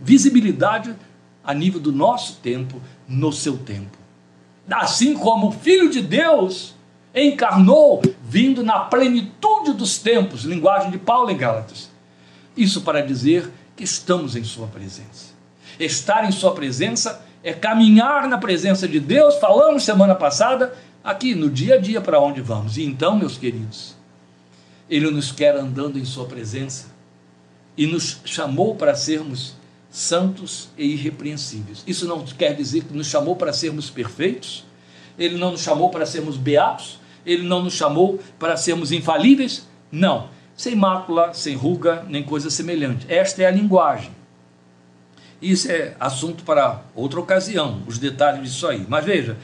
[0.00, 0.96] visibilidade
[1.44, 2.80] a nível do nosso tempo,
[3.10, 3.98] no seu tempo.
[4.70, 6.74] Assim como o Filho de Deus
[7.12, 11.90] encarnou, vindo na plenitude dos tempos, linguagem de Paulo em Gálatas.
[12.56, 15.34] Isso para dizer que estamos em Sua presença.
[15.78, 21.50] Estar em Sua presença é caminhar na presença de Deus, falamos semana passada, aqui no
[21.50, 22.76] dia a dia para onde vamos.
[22.76, 23.96] E então, meus queridos,
[24.88, 26.88] Ele nos quer andando em Sua presença
[27.76, 29.56] e nos chamou para sermos
[29.90, 31.82] santos e irrepreensíveis.
[31.86, 34.64] Isso não quer dizer que nos chamou para sermos perfeitos,
[35.18, 40.28] Ele não nos chamou para sermos beatos, Ele não nos chamou para sermos infalíveis, não.
[40.56, 43.06] Sem mácula, sem ruga, nem coisa semelhante.
[43.08, 44.12] Esta é a linguagem.
[45.42, 48.84] Isso é assunto para outra ocasião, os detalhes disso aí.
[48.86, 49.38] Mas veja,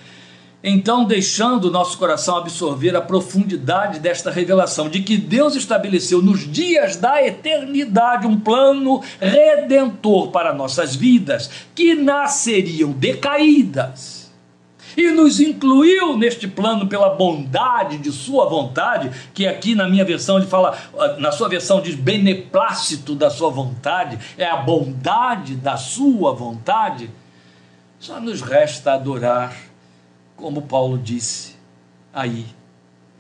[0.69, 6.41] então deixando o nosso coração absorver a profundidade desta revelação de que Deus estabeleceu nos
[6.51, 14.29] dias da eternidade um plano redentor para nossas vidas, que nasceriam decaídas.
[14.97, 20.37] E nos incluiu neste plano pela bondade de sua vontade, que aqui na minha versão
[20.37, 20.77] ele fala,
[21.19, 27.09] na sua versão diz beneplácito da sua vontade, é a bondade da sua vontade.
[28.01, 29.66] Só nos resta adorar
[30.37, 31.57] como Paulo disse
[32.13, 32.47] aí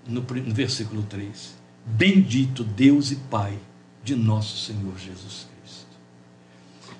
[0.06, 3.58] no, no versículo 3: Bendito Deus e Pai
[4.04, 5.86] de nosso Senhor Jesus Cristo.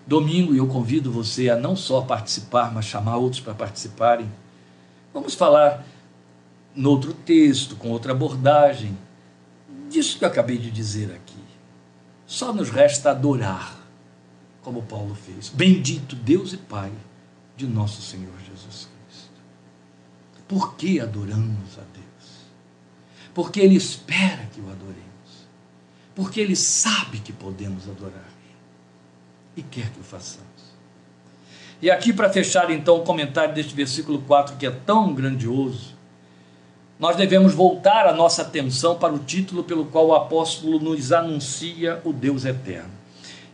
[0.06, 4.30] Domingo eu convido você a não só participar, mas chamar outros para participarem.
[5.12, 5.86] Vamos falar
[6.74, 8.96] no outro texto, com outra abordagem,
[9.88, 11.36] disso que eu acabei de dizer aqui.
[12.26, 13.80] Só nos resta adorar,
[14.62, 15.48] como Paulo fez.
[15.48, 16.92] Bendito Deus e Pai
[17.56, 18.45] de nosso Senhor Jesus.
[20.48, 22.06] Por que adoramos a Deus?
[23.34, 24.96] Porque Ele espera que o adoremos.
[26.14, 28.30] Porque Ele sabe que podemos adorar.
[29.56, 30.46] E quer que o façamos.
[31.80, 35.94] E aqui, para fechar então o comentário deste versículo 4, que é tão grandioso,
[36.98, 42.00] nós devemos voltar a nossa atenção para o título pelo qual o apóstolo nos anuncia
[42.04, 42.90] o Deus eterno.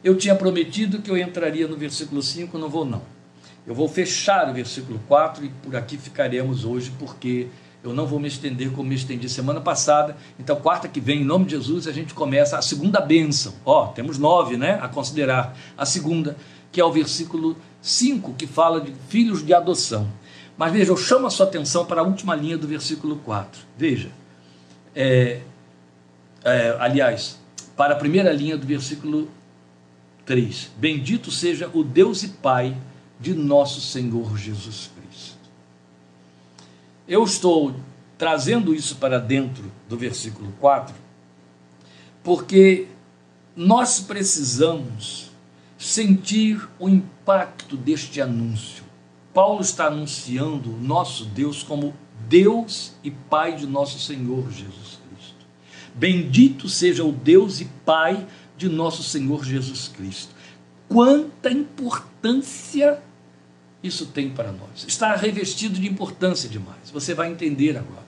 [0.05, 3.02] Eu tinha prometido que eu entraria no versículo 5, não vou não.
[3.66, 7.48] Eu vou fechar o versículo 4 e por aqui ficaremos hoje, porque
[7.85, 10.16] Eu não vou me estender como me estendi semana passada.
[10.38, 13.53] Então, quarta que vem, em nome de Jesus, a gente começa a segunda bênção.
[13.64, 14.79] Ó, temos nove, né?
[14.81, 15.57] A considerar.
[15.77, 16.37] A segunda,
[16.70, 20.09] que é o versículo 5, que fala de filhos de adoção.
[20.57, 23.61] Mas veja, eu chamo a sua atenção para a última linha do versículo 4.
[23.77, 24.11] Veja.
[24.94, 25.40] É,
[26.44, 27.40] é, aliás,
[27.77, 29.29] para a primeira linha do versículo
[30.25, 30.70] 3.
[30.77, 32.77] Bendito seja o Deus e Pai
[33.22, 35.38] de nosso Senhor Jesus Cristo.
[37.06, 37.74] Eu estou
[38.18, 40.94] trazendo isso para dentro do versículo 4,
[42.22, 42.88] porque
[43.54, 45.30] nós precisamos
[45.78, 48.82] sentir o impacto deste anúncio.
[49.32, 51.94] Paulo está anunciando o nosso Deus como
[52.28, 55.46] Deus e Pai de nosso Senhor Jesus Cristo.
[55.94, 60.35] Bendito seja o Deus e Pai de nosso Senhor Jesus Cristo.
[60.88, 63.02] Quanta importância
[63.82, 64.84] isso tem para nós.
[64.86, 66.90] Está revestido de importância demais.
[66.92, 68.06] Você vai entender agora.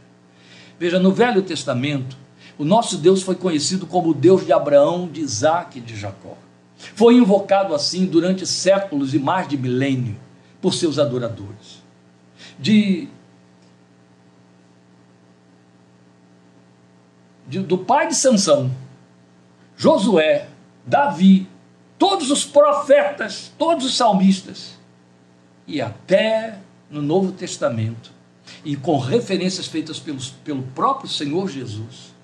[0.78, 2.16] Veja, no Velho Testamento,
[2.56, 6.36] o nosso Deus foi conhecido como o Deus de Abraão, de Isaac e de Jacó.
[6.76, 10.16] Foi invocado assim durante séculos e mais de milênio
[10.60, 11.82] por seus adoradores.
[12.58, 13.08] De,
[17.48, 18.70] de do pai de Sansão,
[19.76, 20.48] Josué,
[20.86, 21.48] Davi,
[21.98, 24.78] todos os profetas, todos os salmistas,
[25.66, 26.58] e até
[26.90, 28.12] no Novo Testamento,
[28.64, 32.14] e com referências feitas pelos, pelo próprio Senhor Jesus,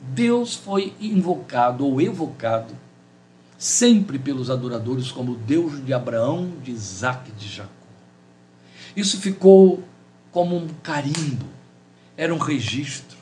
[0.00, 2.74] Deus foi invocado ou evocado
[3.58, 7.70] sempre pelos adoradores como Deus de Abraão, de Isaac e de Jacó.
[8.96, 9.82] Isso ficou
[10.30, 11.46] como um carimbo,
[12.16, 13.18] era um registro.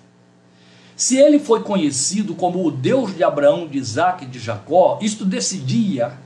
[0.94, 5.24] Se ele foi conhecido como o Deus de Abraão, de Isaac e de Jacó, isto
[5.24, 6.18] decidia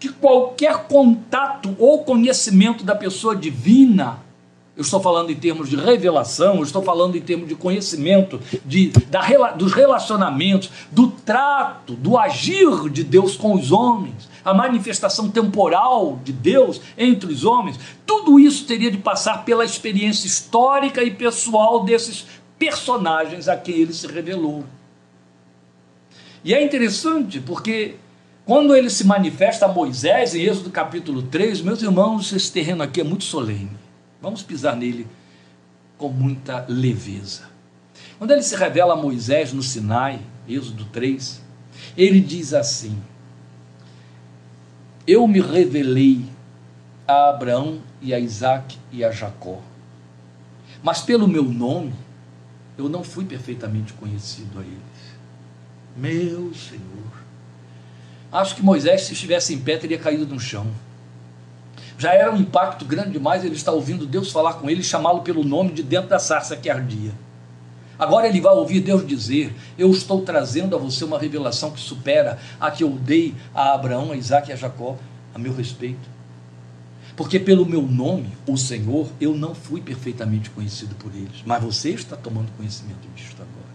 [0.00, 4.18] que qualquer contato ou conhecimento da pessoa divina,
[4.74, 8.88] eu estou falando em termos de revelação, eu estou falando em termos de conhecimento, de,
[9.10, 16.18] da, dos relacionamentos, do trato, do agir de Deus com os homens, a manifestação temporal
[16.24, 21.84] de Deus entre os homens, tudo isso teria de passar pela experiência histórica e pessoal
[21.84, 22.24] desses
[22.58, 24.64] personagens a quem ele se revelou.
[26.42, 27.96] E é interessante porque
[28.44, 33.00] quando ele se manifesta a Moisés, em Êxodo capítulo 3, meus irmãos, esse terreno aqui
[33.00, 33.70] é muito solene.
[34.20, 35.06] Vamos pisar nele
[35.96, 37.42] com muita leveza.
[38.18, 41.40] Quando ele se revela a Moisés no Sinai, Êxodo 3,
[41.96, 42.98] ele diz assim:
[45.06, 46.24] Eu me revelei
[47.06, 49.60] a Abraão e a Isaac e a Jacó,
[50.82, 51.92] mas pelo meu nome
[52.76, 54.80] eu não fui perfeitamente conhecido a eles.
[55.96, 57.29] Meu Senhor.
[58.32, 60.66] Acho que Moisés, se estivesse em pé, teria caído no chão.
[61.98, 65.20] Já era um impacto grande demais ele estar ouvindo Deus falar com ele e chamá-lo
[65.20, 67.12] pelo nome de dentro da sarça que ardia.
[67.98, 72.38] Agora ele vai ouvir Deus dizer: Eu estou trazendo a você uma revelação que supera
[72.58, 74.96] a que eu dei a Abraão, a Isaac e a Jacó
[75.34, 76.08] a meu respeito.
[77.14, 81.42] Porque pelo meu nome, o Senhor, eu não fui perfeitamente conhecido por eles.
[81.44, 83.69] Mas você está tomando conhecimento disto agora.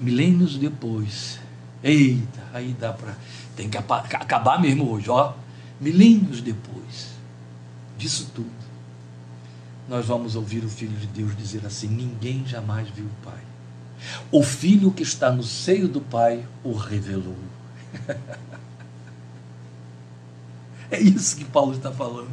[0.00, 1.38] Milênios depois,
[1.82, 3.16] eita, aí dá para.
[3.54, 5.34] Tem que acabar mesmo hoje, ó.
[5.80, 7.10] Milênios depois
[8.00, 8.48] disso tudo,
[9.86, 13.42] nós vamos ouvir o Filho de Deus dizer assim: Ninguém jamais viu o Pai.
[14.32, 17.36] O Filho que está no seio do Pai o revelou.
[20.90, 22.30] é isso que Paulo está falando.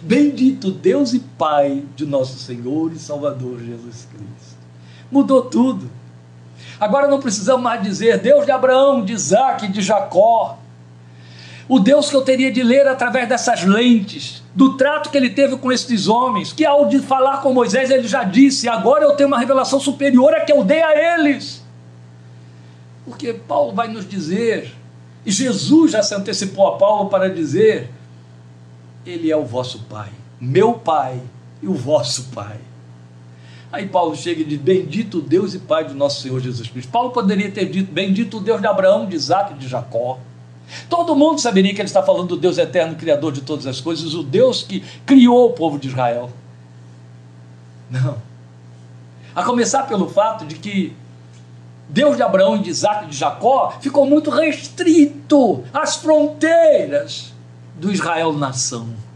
[0.00, 4.56] Bendito Deus e Pai de nosso Senhor e Salvador Jesus Cristo.
[5.10, 5.90] Mudou tudo.
[6.80, 10.58] Agora não precisamos mais dizer Deus de Abraão, de Isaac, de Jacó.
[11.68, 15.56] O Deus que eu teria de ler através dessas lentes, do trato que ele teve
[15.56, 19.28] com esses homens, que ao de falar com Moisés ele já disse: agora eu tenho
[19.28, 21.62] uma revelação superior a que eu dei a eles.
[23.04, 24.74] Porque Paulo vai nos dizer,
[25.26, 27.90] e Jesus já se antecipou a Paulo para dizer:
[29.04, 30.08] Ele é o vosso Pai,
[30.40, 31.20] meu Pai
[31.62, 32.56] e o vosso Pai.
[33.70, 36.90] Aí Paulo chega e diz: Bendito Deus e Pai do nosso Senhor Jesus Cristo.
[36.90, 40.18] Paulo poderia ter dito: Bendito Deus de Abraão, de Isaac e de Jacó.
[40.88, 44.14] Todo mundo saberia que ele está falando do Deus eterno, Criador de todas as coisas,
[44.14, 46.30] o Deus que criou o povo de Israel.
[47.90, 48.18] Não.
[49.34, 50.94] A começar pelo fato de que
[51.88, 57.32] Deus de Abraão, de Isaac e de Jacó ficou muito restrito às fronteiras
[57.76, 59.07] do Israel nação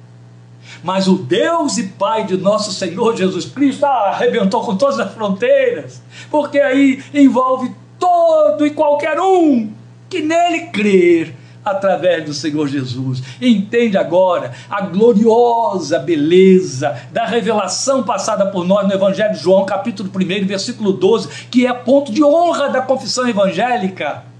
[0.83, 5.13] mas o Deus e Pai de nosso Senhor Jesus Cristo ah, arrebentou com todas as
[5.13, 9.71] fronteiras, porque aí envolve todo e qualquer um
[10.09, 13.23] que nele crer, através do Senhor Jesus.
[13.41, 20.11] Entende agora a gloriosa beleza da revelação passada por nós no Evangelho de João, capítulo
[20.15, 24.32] 1, versículo 12, que é ponto de honra da confissão evangélica.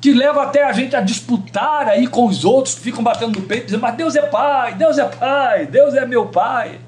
[0.00, 3.46] Que leva até a gente a disputar aí com os outros que ficam batendo no
[3.46, 6.78] peito, dizendo: Mas Deus é Pai, Deus é Pai, Deus é meu Pai.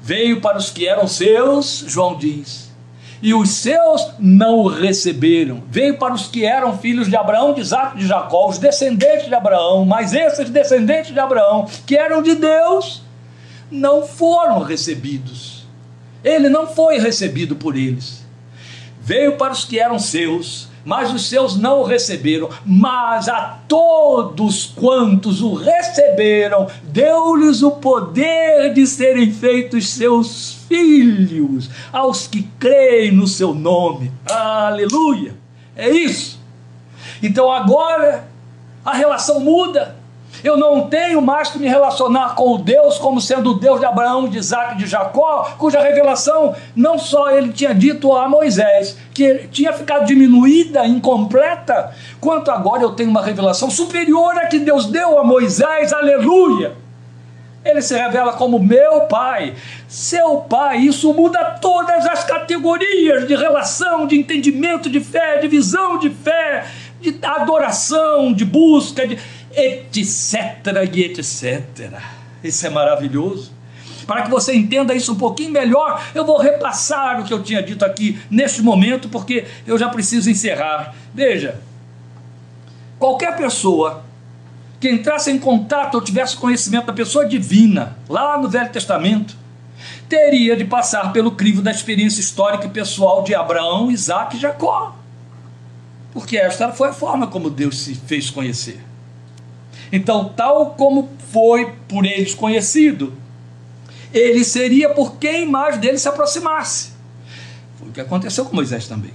[0.00, 2.68] Veio para os que eram seus, João diz,
[3.20, 5.62] e os seus não o receberam.
[5.68, 9.34] Veio para os que eram filhos de Abraão, de Isaac de Jacó, os descendentes de
[9.34, 13.02] Abraão, mas esses descendentes de Abraão, que eram de Deus,
[13.70, 15.66] não foram recebidos.
[16.22, 18.24] Ele não foi recebido por eles.
[19.00, 22.48] Veio para os que eram seus, mas os seus não o receberam.
[22.64, 32.26] Mas a todos quantos o receberam, deu-lhes o poder de serem feitos seus filhos, aos
[32.26, 34.10] que creem no seu nome.
[34.30, 35.36] Aleluia!
[35.76, 36.40] É isso.
[37.22, 38.26] Então agora
[38.82, 39.97] a relação muda.
[40.42, 43.86] Eu não tenho mais que me relacionar com o Deus como sendo o Deus de
[43.86, 48.96] Abraão, de Isaac e de Jacó, cuja revelação não só ele tinha dito a Moisés,
[49.12, 54.86] que tinha ficado diminuída, incompleta, quanto agora eu tenho uma revelação superior a que Deus
[54.86, 56.72] deu a Moisés, aleluia.
[57.64, 59.54] Ele se revela como meu pai,
[59.88, 60.78] seu pai.
[60.78, 66.66] Isso muda todas as categorias de relação, de entendimento, de fé, de visão de fé,
[67.00, 69.18] de adoração, de busca, de
[69.58, 70.92] etc.
[70.92, 72.00] e etc.
[72.42, 73.52] Isso é maravilhoso.
[74.06, 77.62] Para que você entenda isso um pouquinho melhor, eu vou repassar o que eu tinha
[77.62, 80.94] dito aqui neste momento, porque eu já preciso encerrar.
[81.12, 81.60] Veja,
[82.98, 84.02] qualquer pessoa
[84.80, 89.36] que entrasse em contato ou tivesse conhecimento da pessoa divina, lá no Velho Testamento,
[90.08, 94.96] teria de passar pelo crivo da experiência histórica e pessoal de Abraão, Isaac e Jacó.
[96.12, 98.87] Porque esta foi a forma como Deus se fez conhecer.
[99.92, 103.14] Então, tal como foi por eles conhecido,
[104.12, 106.92] ele seria por quem mais dele se aproximasse.
[107.78, 109.12] Foi o que aconteceu com Moisés também.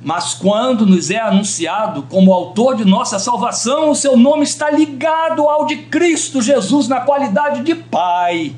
[0.00, 5.48] Mas quando nos é anunciado como autor de nossa salvação, o seu nome está ligado
[5.48, 8.56] ao de Cristo Jesus na qualidade de Pai.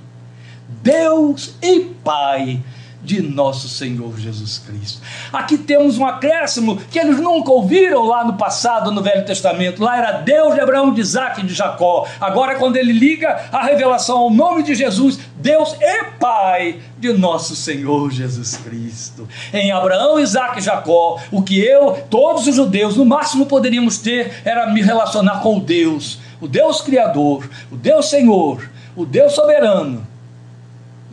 [0.83, 2.63] Deus e Pai
[3.05, 5.01] de nosso Senhor Jesus Cristo.
[5.33, 9.83] Aqui temos um acréscimo que eles nunca ouviram lá no passado, no Velho Testamento.
[9.83, 12.07] Lá era Deus de Abraão, de Isaac e de Jacó.
[12.21, 17.55] Agora, quando ele liga a revelação ao nome de Jesus, Deus é Pai de nosso
[17.55, 19.29] Senhor Jesus Cristo.
[19.53, 24.41] Em Abraão, Isaac e Jacó, o que eu, todos os judeus, no máximo poderíamos ter
[24.45, 30.14] era me relacionar com o Deus, o Deus Criador, o Deus Senhor, o Deus Soberano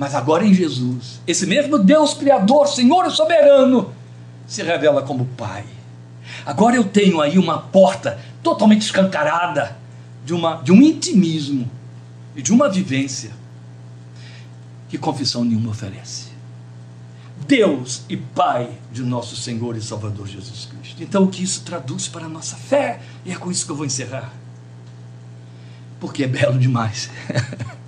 [0.02, 3.94] mas agora em Jesus, esse mesmo Deus Criador, Senhor e Soberano,
[4.48, 5.64] se revela como Pai.
[6.44, 9.78] Agora eu tenho aí uma porta totalmente escancarada
[10.26, 11.70] de, uma, de um intimismo
[12.36, 13.30] e de uma vivência
[14.90, 16.32] que confissão nenhuma oferece.
[17.48, 21.04] Deus e Pai de nosso Senhor e Salvador Jesus Cristo.
[21.04, 23.02] Então, o que isso traduz para a nossa fé?
[23.24, 24.34] E é com isso que eu vou encerrar.
[26.00, 27.12] Porque é belo demais.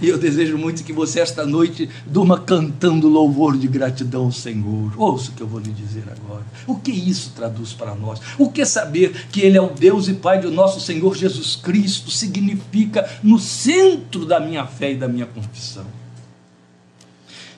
[0.00, 4.92] E eu desejo muito que você esta noite durma cantando louvor de gratidão ao Senhor.
[4.96, 6.44] Ouça o que eu vou lhe dizer agora.
[6.66, 8.20] O que isso traduz para nós?
[8.38, 12.10] O que saber que Ele é o Deus e Pai do nosso Senhor Jesus Cristo
[12.10, 15.99] significa no centro da minha fé e da minha confissão?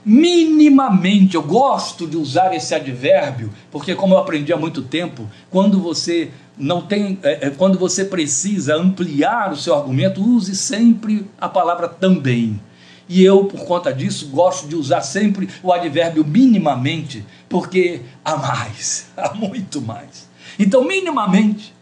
[0.05, 5.81] Minimamente, eu gosto de usar esse advérbio, porque como eu aprendi há muito tempo, quando
[5.81, 11.49] você não tem, é, é, quando você precisa ampliar o seu argumento, use sempre a
[11.49, 12.61] palavra também.
[13.09, 19.07] E eu, por conta disso, gosto de usar sempre o advérbio minimamente, porque há mais,
[19.17, 20.29] há muito mais.
[20.59, 21.75] Então, minimamente,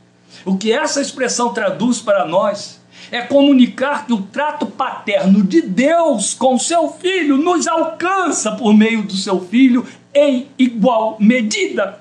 [0.45, 2.80] o que essa expressão traduz para nós
[3.11, 9.03] é comunicar que o trato paterno de Deus com seu filho nos alcança por meio
[9.03, 12.01] do seu filho em igual medida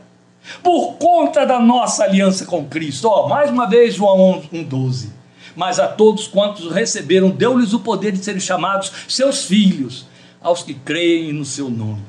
[0.63, 3.07] por conta da nossa aliança com Cristo.
[3.07, 5.09] Oh, mais uma vez, João 1,12.
[5.55, 10.07] Mas a todos quantos receberam, deu-lhes o poder de serem chamados seus filhos,
[10.41, 12.03] aos que creem no seu nome.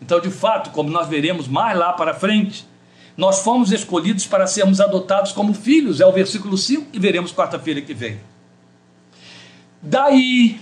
[0.00, 2.66] Então, de fato, como nós veremos mais lá para frente,
[3.20, 7.82] nós fomos escolhidos para sermos adotados como filhos, é o versículo 5 que veremos quarta-feira
[7.82, 8.18] que vem.
[9.82, 10.58] Daí,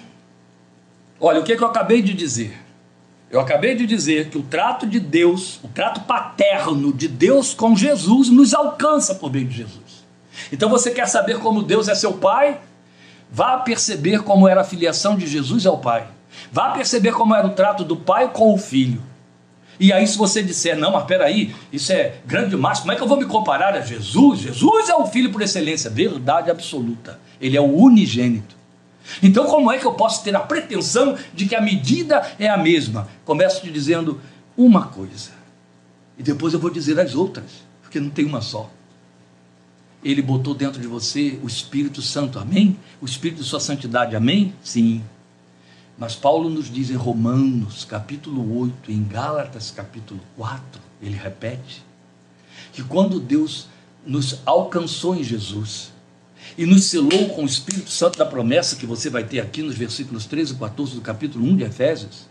[1.21, 2.59] olha o que, que eu acabei de dizer.
[3.31, 7.77] Eu acabei de dizer que o trato de Deus, o trato paterno de Deus com
[7.77, 10.05] Jesus, nos alcança por meio de Jesus.
[10.51, 12.59] Então você quer saber como Deus é seu Pai?
[13.31, 16.09] Vá perceber como era a filiação de Jesus ao Pai.
[16.51, 19.01] Vá perceber como era o trato do Pai com o Filho.
[19.81, 23.03] E aí, se você disser, não, mas peraí, isso é grande demais, como é que
[23.03, 24.41] eu vou me comparar a Jesus?
[24.41, 27.19] Jesus é o Filho por excelência, verdade absoluta.
[27.41, 28.57] Ele é o unigênito.
[29.23, 32.57] Então, como é que eu posso ter a pretensão de que a medida é a
[32.57, 33.09] mesma?
[33.25, 34.21] Começo te dizendo
[34.57, 35.31] uma coisa,
[36.19, 38.69] e depois eu vou dizer as outras, porque não tem uma só.
[40.05, 42.77] Ele botou dentro de você o Espírito Santo, amém?
[43.01, 44.53] O Espírito de sua santidade, amém?
[44.63, 45.03] Sim.
[45.99, 51.83] Mas Paulo nos diz em Romanos, capítulo 8, em Gálatas, capítulo 4, ele repete
[52.73, 53.67] que quando Deus
[54.07, 55.91] nos alcançou em Jesus
[56.57, 59.77] e nos selou com o Espírito Santo da promessa que você vai ter aqui nos
[59.77, 62.29] versículos 13 e 14 do capítulo 1 de Efésios,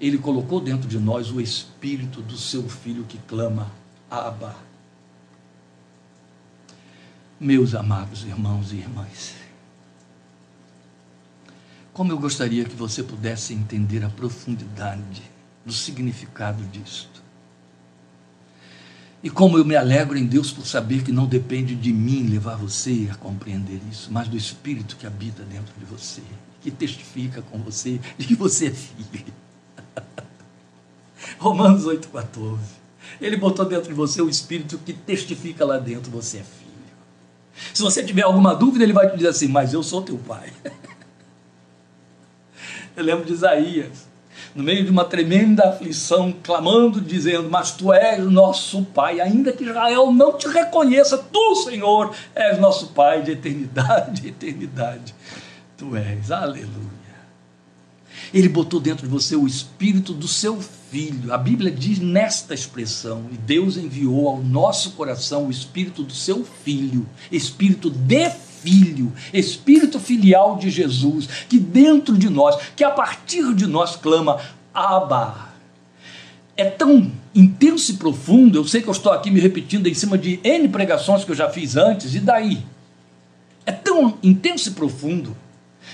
[0.00, 3.70] ele colocou dentro de nós o Espírito do seu Filho que clama,
[4.08, 4.56] Abba.
[7.40, 9.34] Meus amados irmãos e irmãs,
[12.00, 15.22] como eu gostaria que você pudesse entender a profundidade
[15.66, 17.22] do significado disto.
[19.22, 22.56] E como eu me alegro em Deus por saber que não depende de mim levar
[22.56, 26.22] você a compreender isso, mas do Espírito que habita dentro de você,
[26.62, 29.34] que testifica com você de que você é filho.
[31.38, 32.60] Romanos 8,14.
[33.20, 36.70] Ele botou dentro de você o Espírito que testifica lá dentro, você é filho.
[37.74, 40.50] Se você tiver alguma dúvida, ele vai te dizer assim, mas eu sou teu pai.
[43.00, 44.06] Eu lembro de Isaías,
[44.54, 49.64] no meio de uma tremenda aflição, clamando, dizendo: Mas tu és nosso Pai, ainda que
[49.64, 55.14] Israel não te reconheça, tu, Senhor, és nosso Pai de eternidade, eternidade.
[55.78, 57.00] Tu és, aleluia.
[58.34, 61.32] Ele botou dentro de você o espírito do seu filho.
[61.32, 66.44] A Bíblia diz nesta expressão: e Deus enviou ao nosso coração o espírito do seu
[66.44, 68.30] filho, espírito de
[68.62, 74.38] filho, espírito filial de Jesus, que dentro de nós, que a partir de nós clama:
[74.72, 75.50] Abba.
[76.56, 80.18] É tão intenso e profundo, eu sei que eu estou aqui me repetindo em cima
[80.18, 82.62] de N pregações que eu já fiz antes, e daí?
[83.64, 85.34] É tão intenso e profundo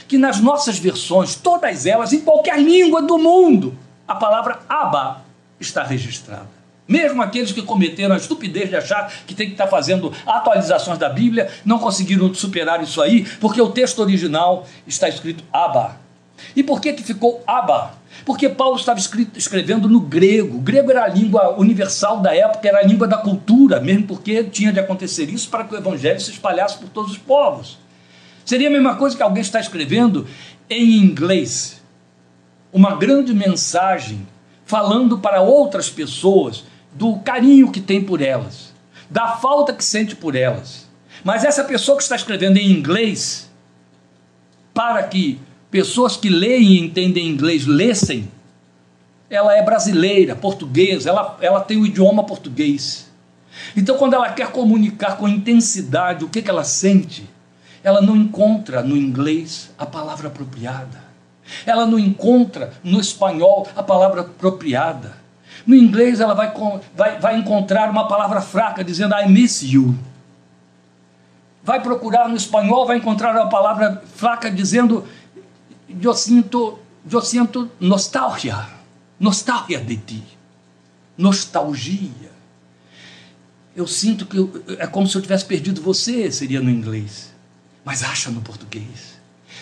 [0.09, 5.25] que nas nossas versões, todas elas, em qualquer língua do mundo, a palavra Abba
[5.61, 6.56] está registrada.
[6.89, 11.09] Mesmo aqueles que cometeram a estupidez de achar que tem que estar fazendo atualizações da
[11.09, 15.97] Bíblia, não conseguiram superar isso aí, porque o texto original está escrito Abba.
[16.55, 17.95] E por que, que ficou Abba?
[18.25, 20.59] Porque Paulo estava escrito, escrevendo no grego.
[20.59, 24.45] O grego era a língua universal da época, era a língua da cultura, mesmo porque
[24.45, 27.79] tinha de acontecer isso para que o evangelho se espalhasse por todos os povos.
[28.45, 30.27] Seria a mesma coisa que alguém está escrevendo
[30.71, 31.83] em inglês
[32.73, 34.27] uma grande mensagem
[34.65, 36.65] falando para outras pessoas
[36.97, 38.73] do carinho que tem por elas,
[39.11, 40.87] da falta que sente por elas.
[41.23, 43.51] Mas essa pessoa que está escrevendo em inglês,
[44.73, 45.41] para que
[45.71, 48.31] pessoas que leem e entendem inglês lessem,
[49.29, 53.11] ela é brasileira, portuguesa, ela, ela tem o idioma português.
[53.77, 57.29] Então, quando ela quer comunicar com intensidade o que, que ela sente,
[57.83, 61.05] ela não encontra no inglês a palavra apropriada.
[61.65, 65.26] Ela não encontra no espanhol a palavra apropriada.
[65.67, 66.53] No inglês, ela vai,
[66.95, 69.95] vai, vai encontrar uma palavra fraca dizendo I miss you.
[71.65, 75.05] Vai procurar no espanhol, vai encontrar uma palavra fraca dizendo
[76.01, 76.79] eu sinto,
[77.11, 78.69] eu sinto nostalgia.
[79.19, 80.23] Nostalgia de ti.
[81.19, 82.31] Nostalgia.
[83.75, 87.35] Eu sinto que eu, é como se eu tivesse perdido você, seria no inglês.
[87.85, 89.16] Mas acha no português.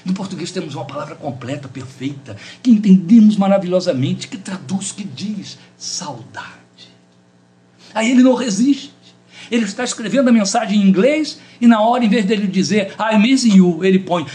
[0.05, 6.49] No português temos uma palavra completa, perfeita, que entendemos maravilhosamente, que traduz, que diz saudade.
[7.95, 8.93] Aí ele não resiste.
[9.51, 13.19] Ele está escrevendo a mensagem em inglês e na hora, em vez dele dizer I
[13.19, 14.27] miss you, ele põe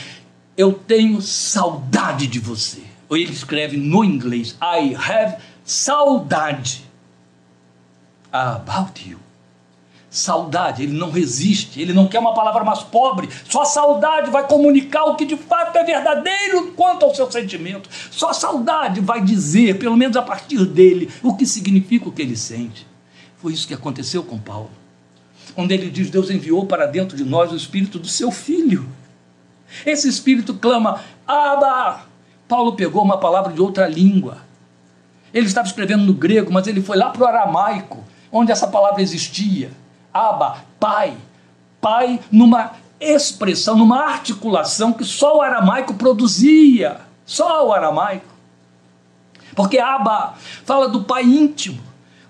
[0.59, 2.81] eu tenho saudade de você.
[3.07, 6.83] Ou ele escreve no inglês I have saudade
[8.29, 9.17] about you.
[10.19, 13.29] Saudade, ele não resiste, ele não quer uma palavra mais pobre.
[13.49, 17.89] Só saudade vai comunicar o que de fato é verdadeiro quanto ao seu sentimento.
[18.11, 22.35] Só saudade vai dizer, pelo menos a partir dele, o que significa o que ele
[22.35, 22.85] sente.
[23.37, 24.69] Foi isso que aconteceu com Paulo.
[25.55, 28.87] Quando ele diz: Deus enviou para dentro de nós o espírito do seu filho.
[29.85, 32.01] Esse espírito clama: Abba!
[32.47, 34.39] Paulo pegou uma palavra de outra língua.
[35.33, 39.01] Ele estava escrevendo no grego, mas ele foi lá para o aramaico, onde essa palavra
[39.01, 39.71] existia.
[40.13, 41.17] Aba, pai.
[41.81, 46.99] Pai numa expressão, numa articulação que só o aramaico produzia.
[47.25, 48.25] Só o aramaico.
[49.55, 50.35] Porque Aba
[50.65, 51.81] fala do pai íntimo,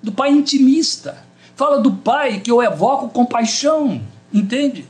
[0.01, 1.23] do pai intimista.
[1.55, 4.01] Fala do pai que eu evoco com paixão.
[4.33, 4.85] Entende?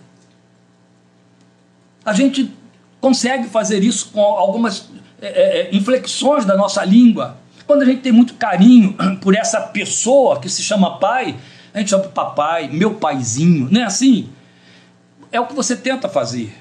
[2.06, 2.52] A gente
[3.00, 4.90] consegue fazer isso com algumas
[5.22, 5.28] é,
[5.70, 7.38] é, inflexões da nossa língua
[7.68, 11.38] Quando a gente tem muito carinho por essa pessoa que se chama pai,
[11.74, 14.30] a gente chama papai, meu paizinho, não é assim?
[15.32, 16.56] É o que você tenta fazer.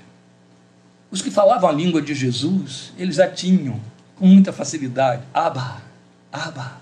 [1.10, 3.80] Os que falavam a língua de Jesus, eles já tinham
[4.16, 5.22] com muita facilidade.
[5.32, 5.80] Abba,
[6.30, 6.72] Abba.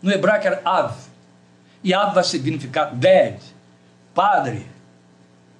[0.00, 0.96] No hebraico era Av.
[1.84, 3.38] E Ab vai significar dad,
[4.14, 4.66] padre,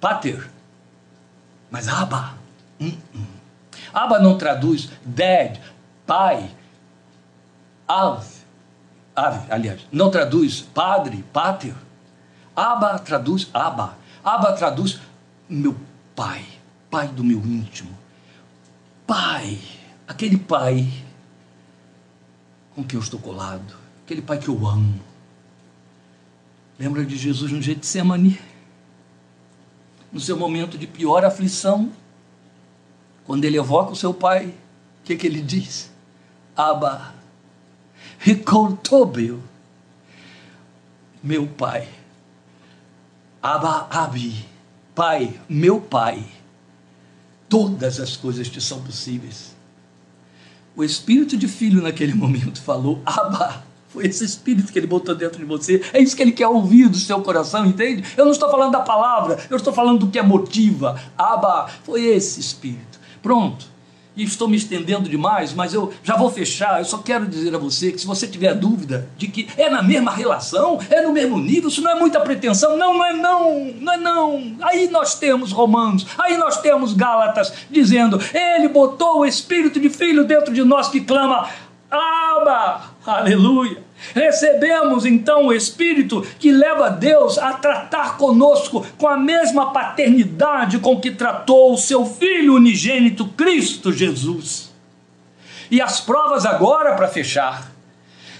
[0.01, 0.49] pater.
[1.69, 2.35] Mas Abba.
[2.79, 2.97] Hum.
[3.93, 5.59] Abba não traduz dad,
[6.05, 6.49] pai,
[7.87, 8.36] Av.
[9.17, 11.73] Ave, aliás, não traduz padre, pater.
[12.55, 13.97] Abba traduz Abba.
[14.23, 14.99] Abba traduz
[15.49, 15.75] meu
[16.15, 16.45] pai,
[16.91, 17.97] pai do meu íntimo.
[19.07, 19.59] Pai,
[20.07, 20.87] aquele pai
[22.75, 23.73] com quem eu estou colado,
[24.05, 25.01] aquele pai que eu amo.
[26.77, 28.39] Lembra de Jesus no Getsemane?
[30.11, 31.91] No seu momento de pior aflição,
[33.25, 34.53] quando ele evoca o seu pai,
[35.01, 35.91] o que, que ele diz?
[38.17, 39.41] Abba, Ricoltobio,
[41.23, 41.87] meu pai.
[43.41, 44.45] Abba, Abi,
[44.95, 46.25] pai, meu pai.
[47.47, 49.55] Todas as coisas te são possíveis.
[50.75, 55.39] O espírito de filho naquele momento falou: Abba, foi esse espírito que ele botou dentro
[55.39, 55.81] de você.
[55.93, 58.03] É isso que ele quer ouvir do seu coração, entende?
[58.17, 60.99] Eu não estou falando da palavra, eu estou falando do que a motiva.
[61.17, 62.99] Abba, foi esse espírito.
[63.21, 63.76] Pronto
[64.17, 66.79] e estou me estendendo demais, mas eu já vou fechar.
[66.79, 69.83] Eu só quero dizer a você que se você tiver dúvida de que é na
[69.83, 73.65] mesma relação, é no mesmo nível, isso não é muita pretensão, não, não é não,
[73.79, 74.55] não é não.
[74.61, 80.25] Aí nós temos Romanos, aí nós temos Gálatas dizendo: Ele botou o espírito de filho
[80.25, 81.47] dentro de nós que clama,
[81.89, 83.86] Abba, aleluia.
[84.13, 90.99] Recebemos então o Espírito que leva Deus a tratar conosco com a mesma paternidade com
[90.99, 94.71] que tratou o seu Filho unigênito Cristo Jesus.
[95.69, 97.71] E as provas agora, para fechar,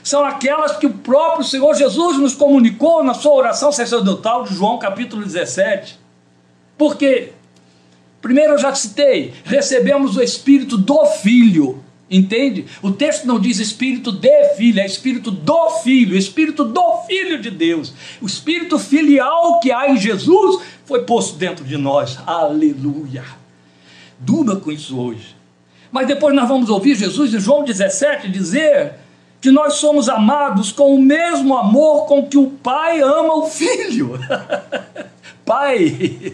[0.03, 4.77] são aquelas que o próprio Senhor Jesus nos comunicou na sua oração sacerdotal de João
[4.77, 5.99] capítulo 17.
[6.77, 7.33] Porque,
[8.21, 12.65] primeiro eu já citei, recebemos o Espírito do Filho Entende?
[12.81, 17.51] O texto não diz espírito de filho, é espírito do filho, espírito do filho de
[17.51, 17.93] Deus.
[18.21, 22.17] O espírito filial que há em Jesus foi posto dentro de nós.
[22.25, 23.25] Aleluia.
[24.17, 25.35] Durma com isso hoje.
[25.91, 28.93] Mas depois nós vamos ouvir Jesus em João 17 dizer
[29.41, 34.17] que nós somos amados com o mesmo amor com que o pai ama o filho.
[35.45, 36.33] pai,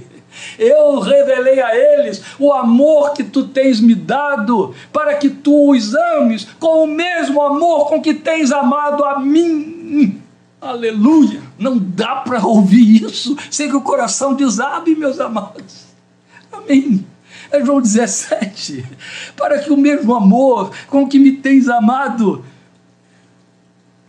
[0.58, 5.94] eu revelei a eles o amor que tu tens me dado, para que tu os
[5.94, 10.22] ames com o mesmo amor com que tens amado a mim.
[10.60, 11.42] Aleluia!
[11.60, 15.86] Não dá para ouvir isso sem que o coração desabe, meus amados.
[16.52, 17.06] Amém.
[17.52, 18.86] É João 17.
[19.36, 22.44] Para que o mesmo amor com que me tens amado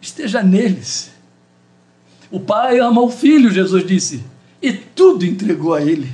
[0.01, 1.13] esteja neles.
[2.31, 4.25] O Pai ama o Filho, Jesus disse,
[4.69, 6.11] e tudo entregou a Ele.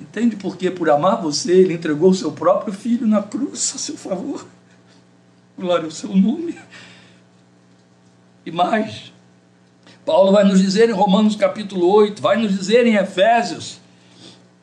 [0.00, 3.78] Entende por que, por amar você, ele entregou o seu próprio filho na cruz a
[3.78, 4.46] seu favor?
[5.56, 6.58] Glória ao seu nome.
[8.44, 9.12] E mais,
[10.04, 13.80] Paulo vai nos dizer em Romanos capítulo 8, vai nos dizer em Efésios,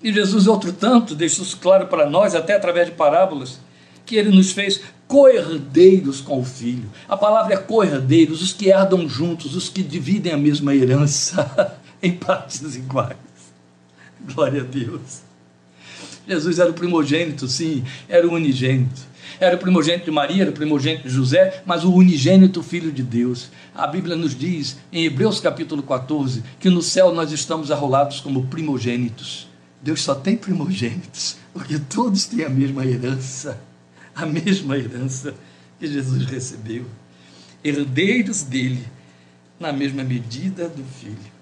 [0.02, 3.60] e Jesus, outro tanto, deixou isso claro para nós, até através de parábolas,
[4.06, 6.90] que ele nos fez coerdeiros com o Filho.
[7.08, 12.14] A palavra é coerdeiros, os que herdam juntos, os que dividem a mesma herança em
[12.14, 13.18] partes iguais.
[14.34, 15.22] Glória a Deus.
[16.28, 19.10] Jesus era o primogênito, sim, era o unigênito.
[19.40, 23.02] Era o primogênito de Maria, era o primogênito de José, mas o unigênito Filho de
[23.02, 23.50] Deus.
[23.74, 28.48] A Bíblia nos diz, em Hebreus capítulo 14, que no céu nós estamos arrolados como
[28.48, 29.48] primogênitos.
[29.82, 33.60] Deus só tem primogênitos, porque todos têm a mesma herança,
[34.14, 35.34] a mesma herança
[35.80, 36.86] que Jesus recebeu.
[37.64, 38.86] Herdeiros dele,
[39.60, 41.39] na mesma medida do Filho.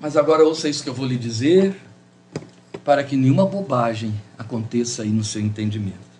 [0.00, 1.76] Mas agora ouça isso que eu vou lhe dizer,
[2.82, 6.10] para que nenhuma bobagem aconteça aí no seu entendimento.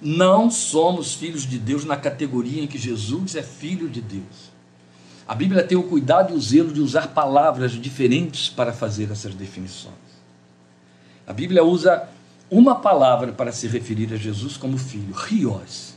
[0.00, 4.50] Não somos filhos de Deus na categoria em que Jesus é filho de Deus.
[5.28, 9.34] A Bíblia tem o cuidado e o zelo de usar palavras diferentes para fazer essas
[9.34, 9.94] definições.
[11.26, 12.08] A Bíblia usa
[12.50, 15.94] uma palavra para se referir a Jesus como filho, rios.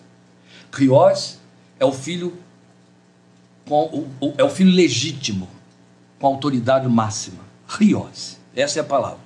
[0.72, 1.40] Rios
[1.80, 2.38] é o filho
[3.66, 4.06] com,
[4.38, 5.48] é o filho legítimo,
[6.24, 7.42] com autoridade máxima.
[7.68, 8.38] Rios.
[8.56, 9.20] Essa é a palavra.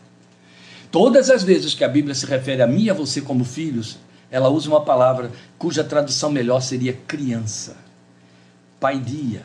[0.89, 4.00] Todas as vezes que a Bíblia se refere a mim e a você como filhos,
[4.32, 7.78] ela usa uma palavra cuja tradução melhor seria criança.
[8.80, 9.43] Paidia.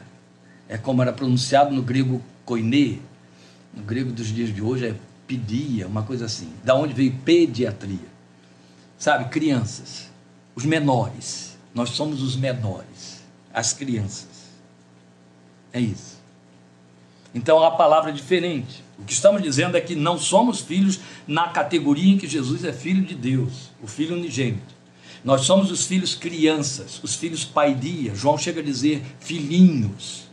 [0.66, 3.03] É como era pronunciado no grego koine.
[3.74, 4.94] No grego dos dias de hoje é
[5.26, 6.50] pedia, uma coisa assim.
[6.64, 8.09] Da onde veio pediatria.
[8.96, 10.09] Sabe, crianças.
[10.57, 11.59] os menores.
[11.74, 13.22] Nós somos os menores,
[13.53, 14.48] as crianças.
[15.70, 16.11] É isso.
[17.34, 18.84] Então a palavra é diferente.
[18.98, 22.72] O que estamos dizendo é que não somos filhos na categoria em que Jesus é
[22.72, 24.72] filho de Deus, o filho unigênito.
[25.24, 28.14] Nós somos os filhos crianças, os filhos paidia.
[28.14, 30.30] João chega a dizer filhinhos.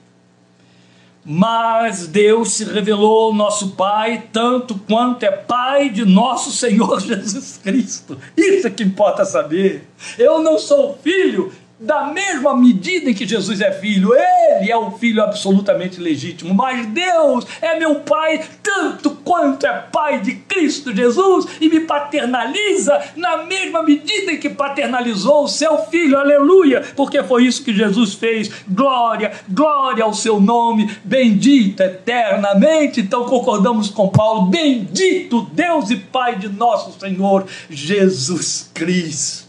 [1.23, 8.17] Mas Deus se revelou nosso Pai, tanto quanto é Pai de nosso Senhor Jesus Cristo.
[8.35, 9.87] Isso é que importa saber.
[10.17, 14.91] Eu não sou filho da mesma medida em que Jesus é filho, ele é o
[14.91, 21.47] filho absolutamente legítimo, mas Deus é meu pai tanto quanto é pai de Cristo Jesus
[21.61, 27.45] e me paternaliza na mesma medida em que paternalizou o seu filho, aleluia, porque foi
[27.45, 28.51] isso que Jesus fez.
[28.67, 32.99] Glória, glória ao seu nome, bendito eternamente.
[32.99, 39.48] Então concordamos com Paulo, bendito Deus e Pai de nosso Senhor Jesus Cristo.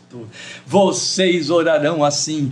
[0.67, 2.51] Vocês orarão assim: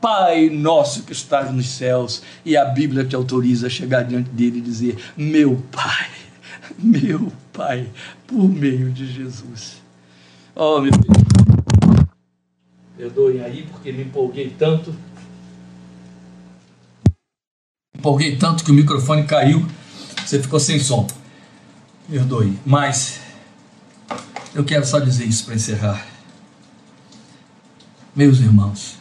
[0.00, 4.58] Pai nosso que estás nos céus, e a Bíblia te autoriza a chegar diante dele
[4.58, 6.10] e dizer: Meu Pai,
[6.78, 7.88] meu Pai,
[8.26, 9.82] por meio de Jesus.
[10.54, 12.08] Oh, meu Deus.
[12.96, 14.94] Perdoem aí porque me empolguei tanto.
[17.96, 19.66] Empolguei tanto que o microfone caiu,
[20.24, 21.06] você ficou sem som.
[22.08, 23.20] Perdoe, mas
[24.54, 26.17] eu quero só dizer isso para encerrar.
[28.14, 28.96] Meus irmãos,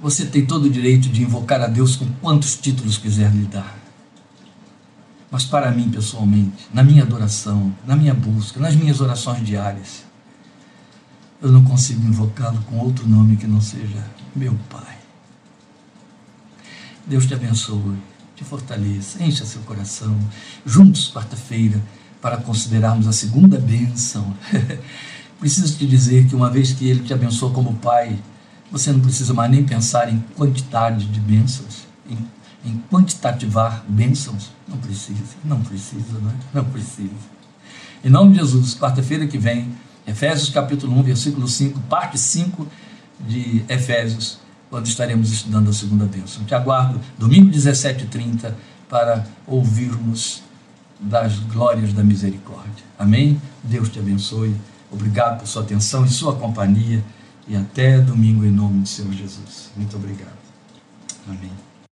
[0.00, 3.78] você tem todo o direito de invocar a Deus com quantos títulos quiser lhe dar.
[5.30, 10.04] Mas para mim, pessoalmente, na minha adoração, na minha busca, nas minhas orações diárias,
[11.40, 14.04] eu não consigo invocá-lo com outro nome que não seja
[14.34, 14.98] meu Pai.
[17.06, 17.96] Deus te abençoe,
[18.36, 20.18] te fortaleça, encha seu coração.
[20.66, 21.80] Juntos, quarta-feira,
[22.20, 24.34] para considerarmos a segunda bênção.
[25.40, 28.18] Preciso te dizer que uma vez que Ele te abençoa como Pai,
[28.70, 32.18] você não precisa mais nem pensar em quantidade de bênçãos, em,
[32.64, 34.50] em quantitativar bênçãos.
[34.68, 36.34] Não precisa, não precisa, não, é?
[36.52, 37.10] não precisa.
[38.04, 39.72] Em nome de Jesus, quarta-feira que vem,
[40.06, 42.66] Efésios capítulo 1, versículo 5, parte 5
[43.26, 44.38] de Efésios,
[44.68, 46.44] quando estaremos estudando a segunda bênção.
[46.44, 48.52] Te aguardo domingo 17h30
[48.90, 50.42] para ouvirmos
[51.00, 52.84] das glórias da misericórdia.
[52.98, 53.40] Amém?
[53.64, 54.54] Deus te abençoe.
[54.90, 57.02] Obrigado por sua atenção e sua companhia.
[57.46, 59.70] E até domingo, em nome do Senhor Jesus.
[59.76, 60.38] Muito obrigado.
[61.28, 61.69] Amém.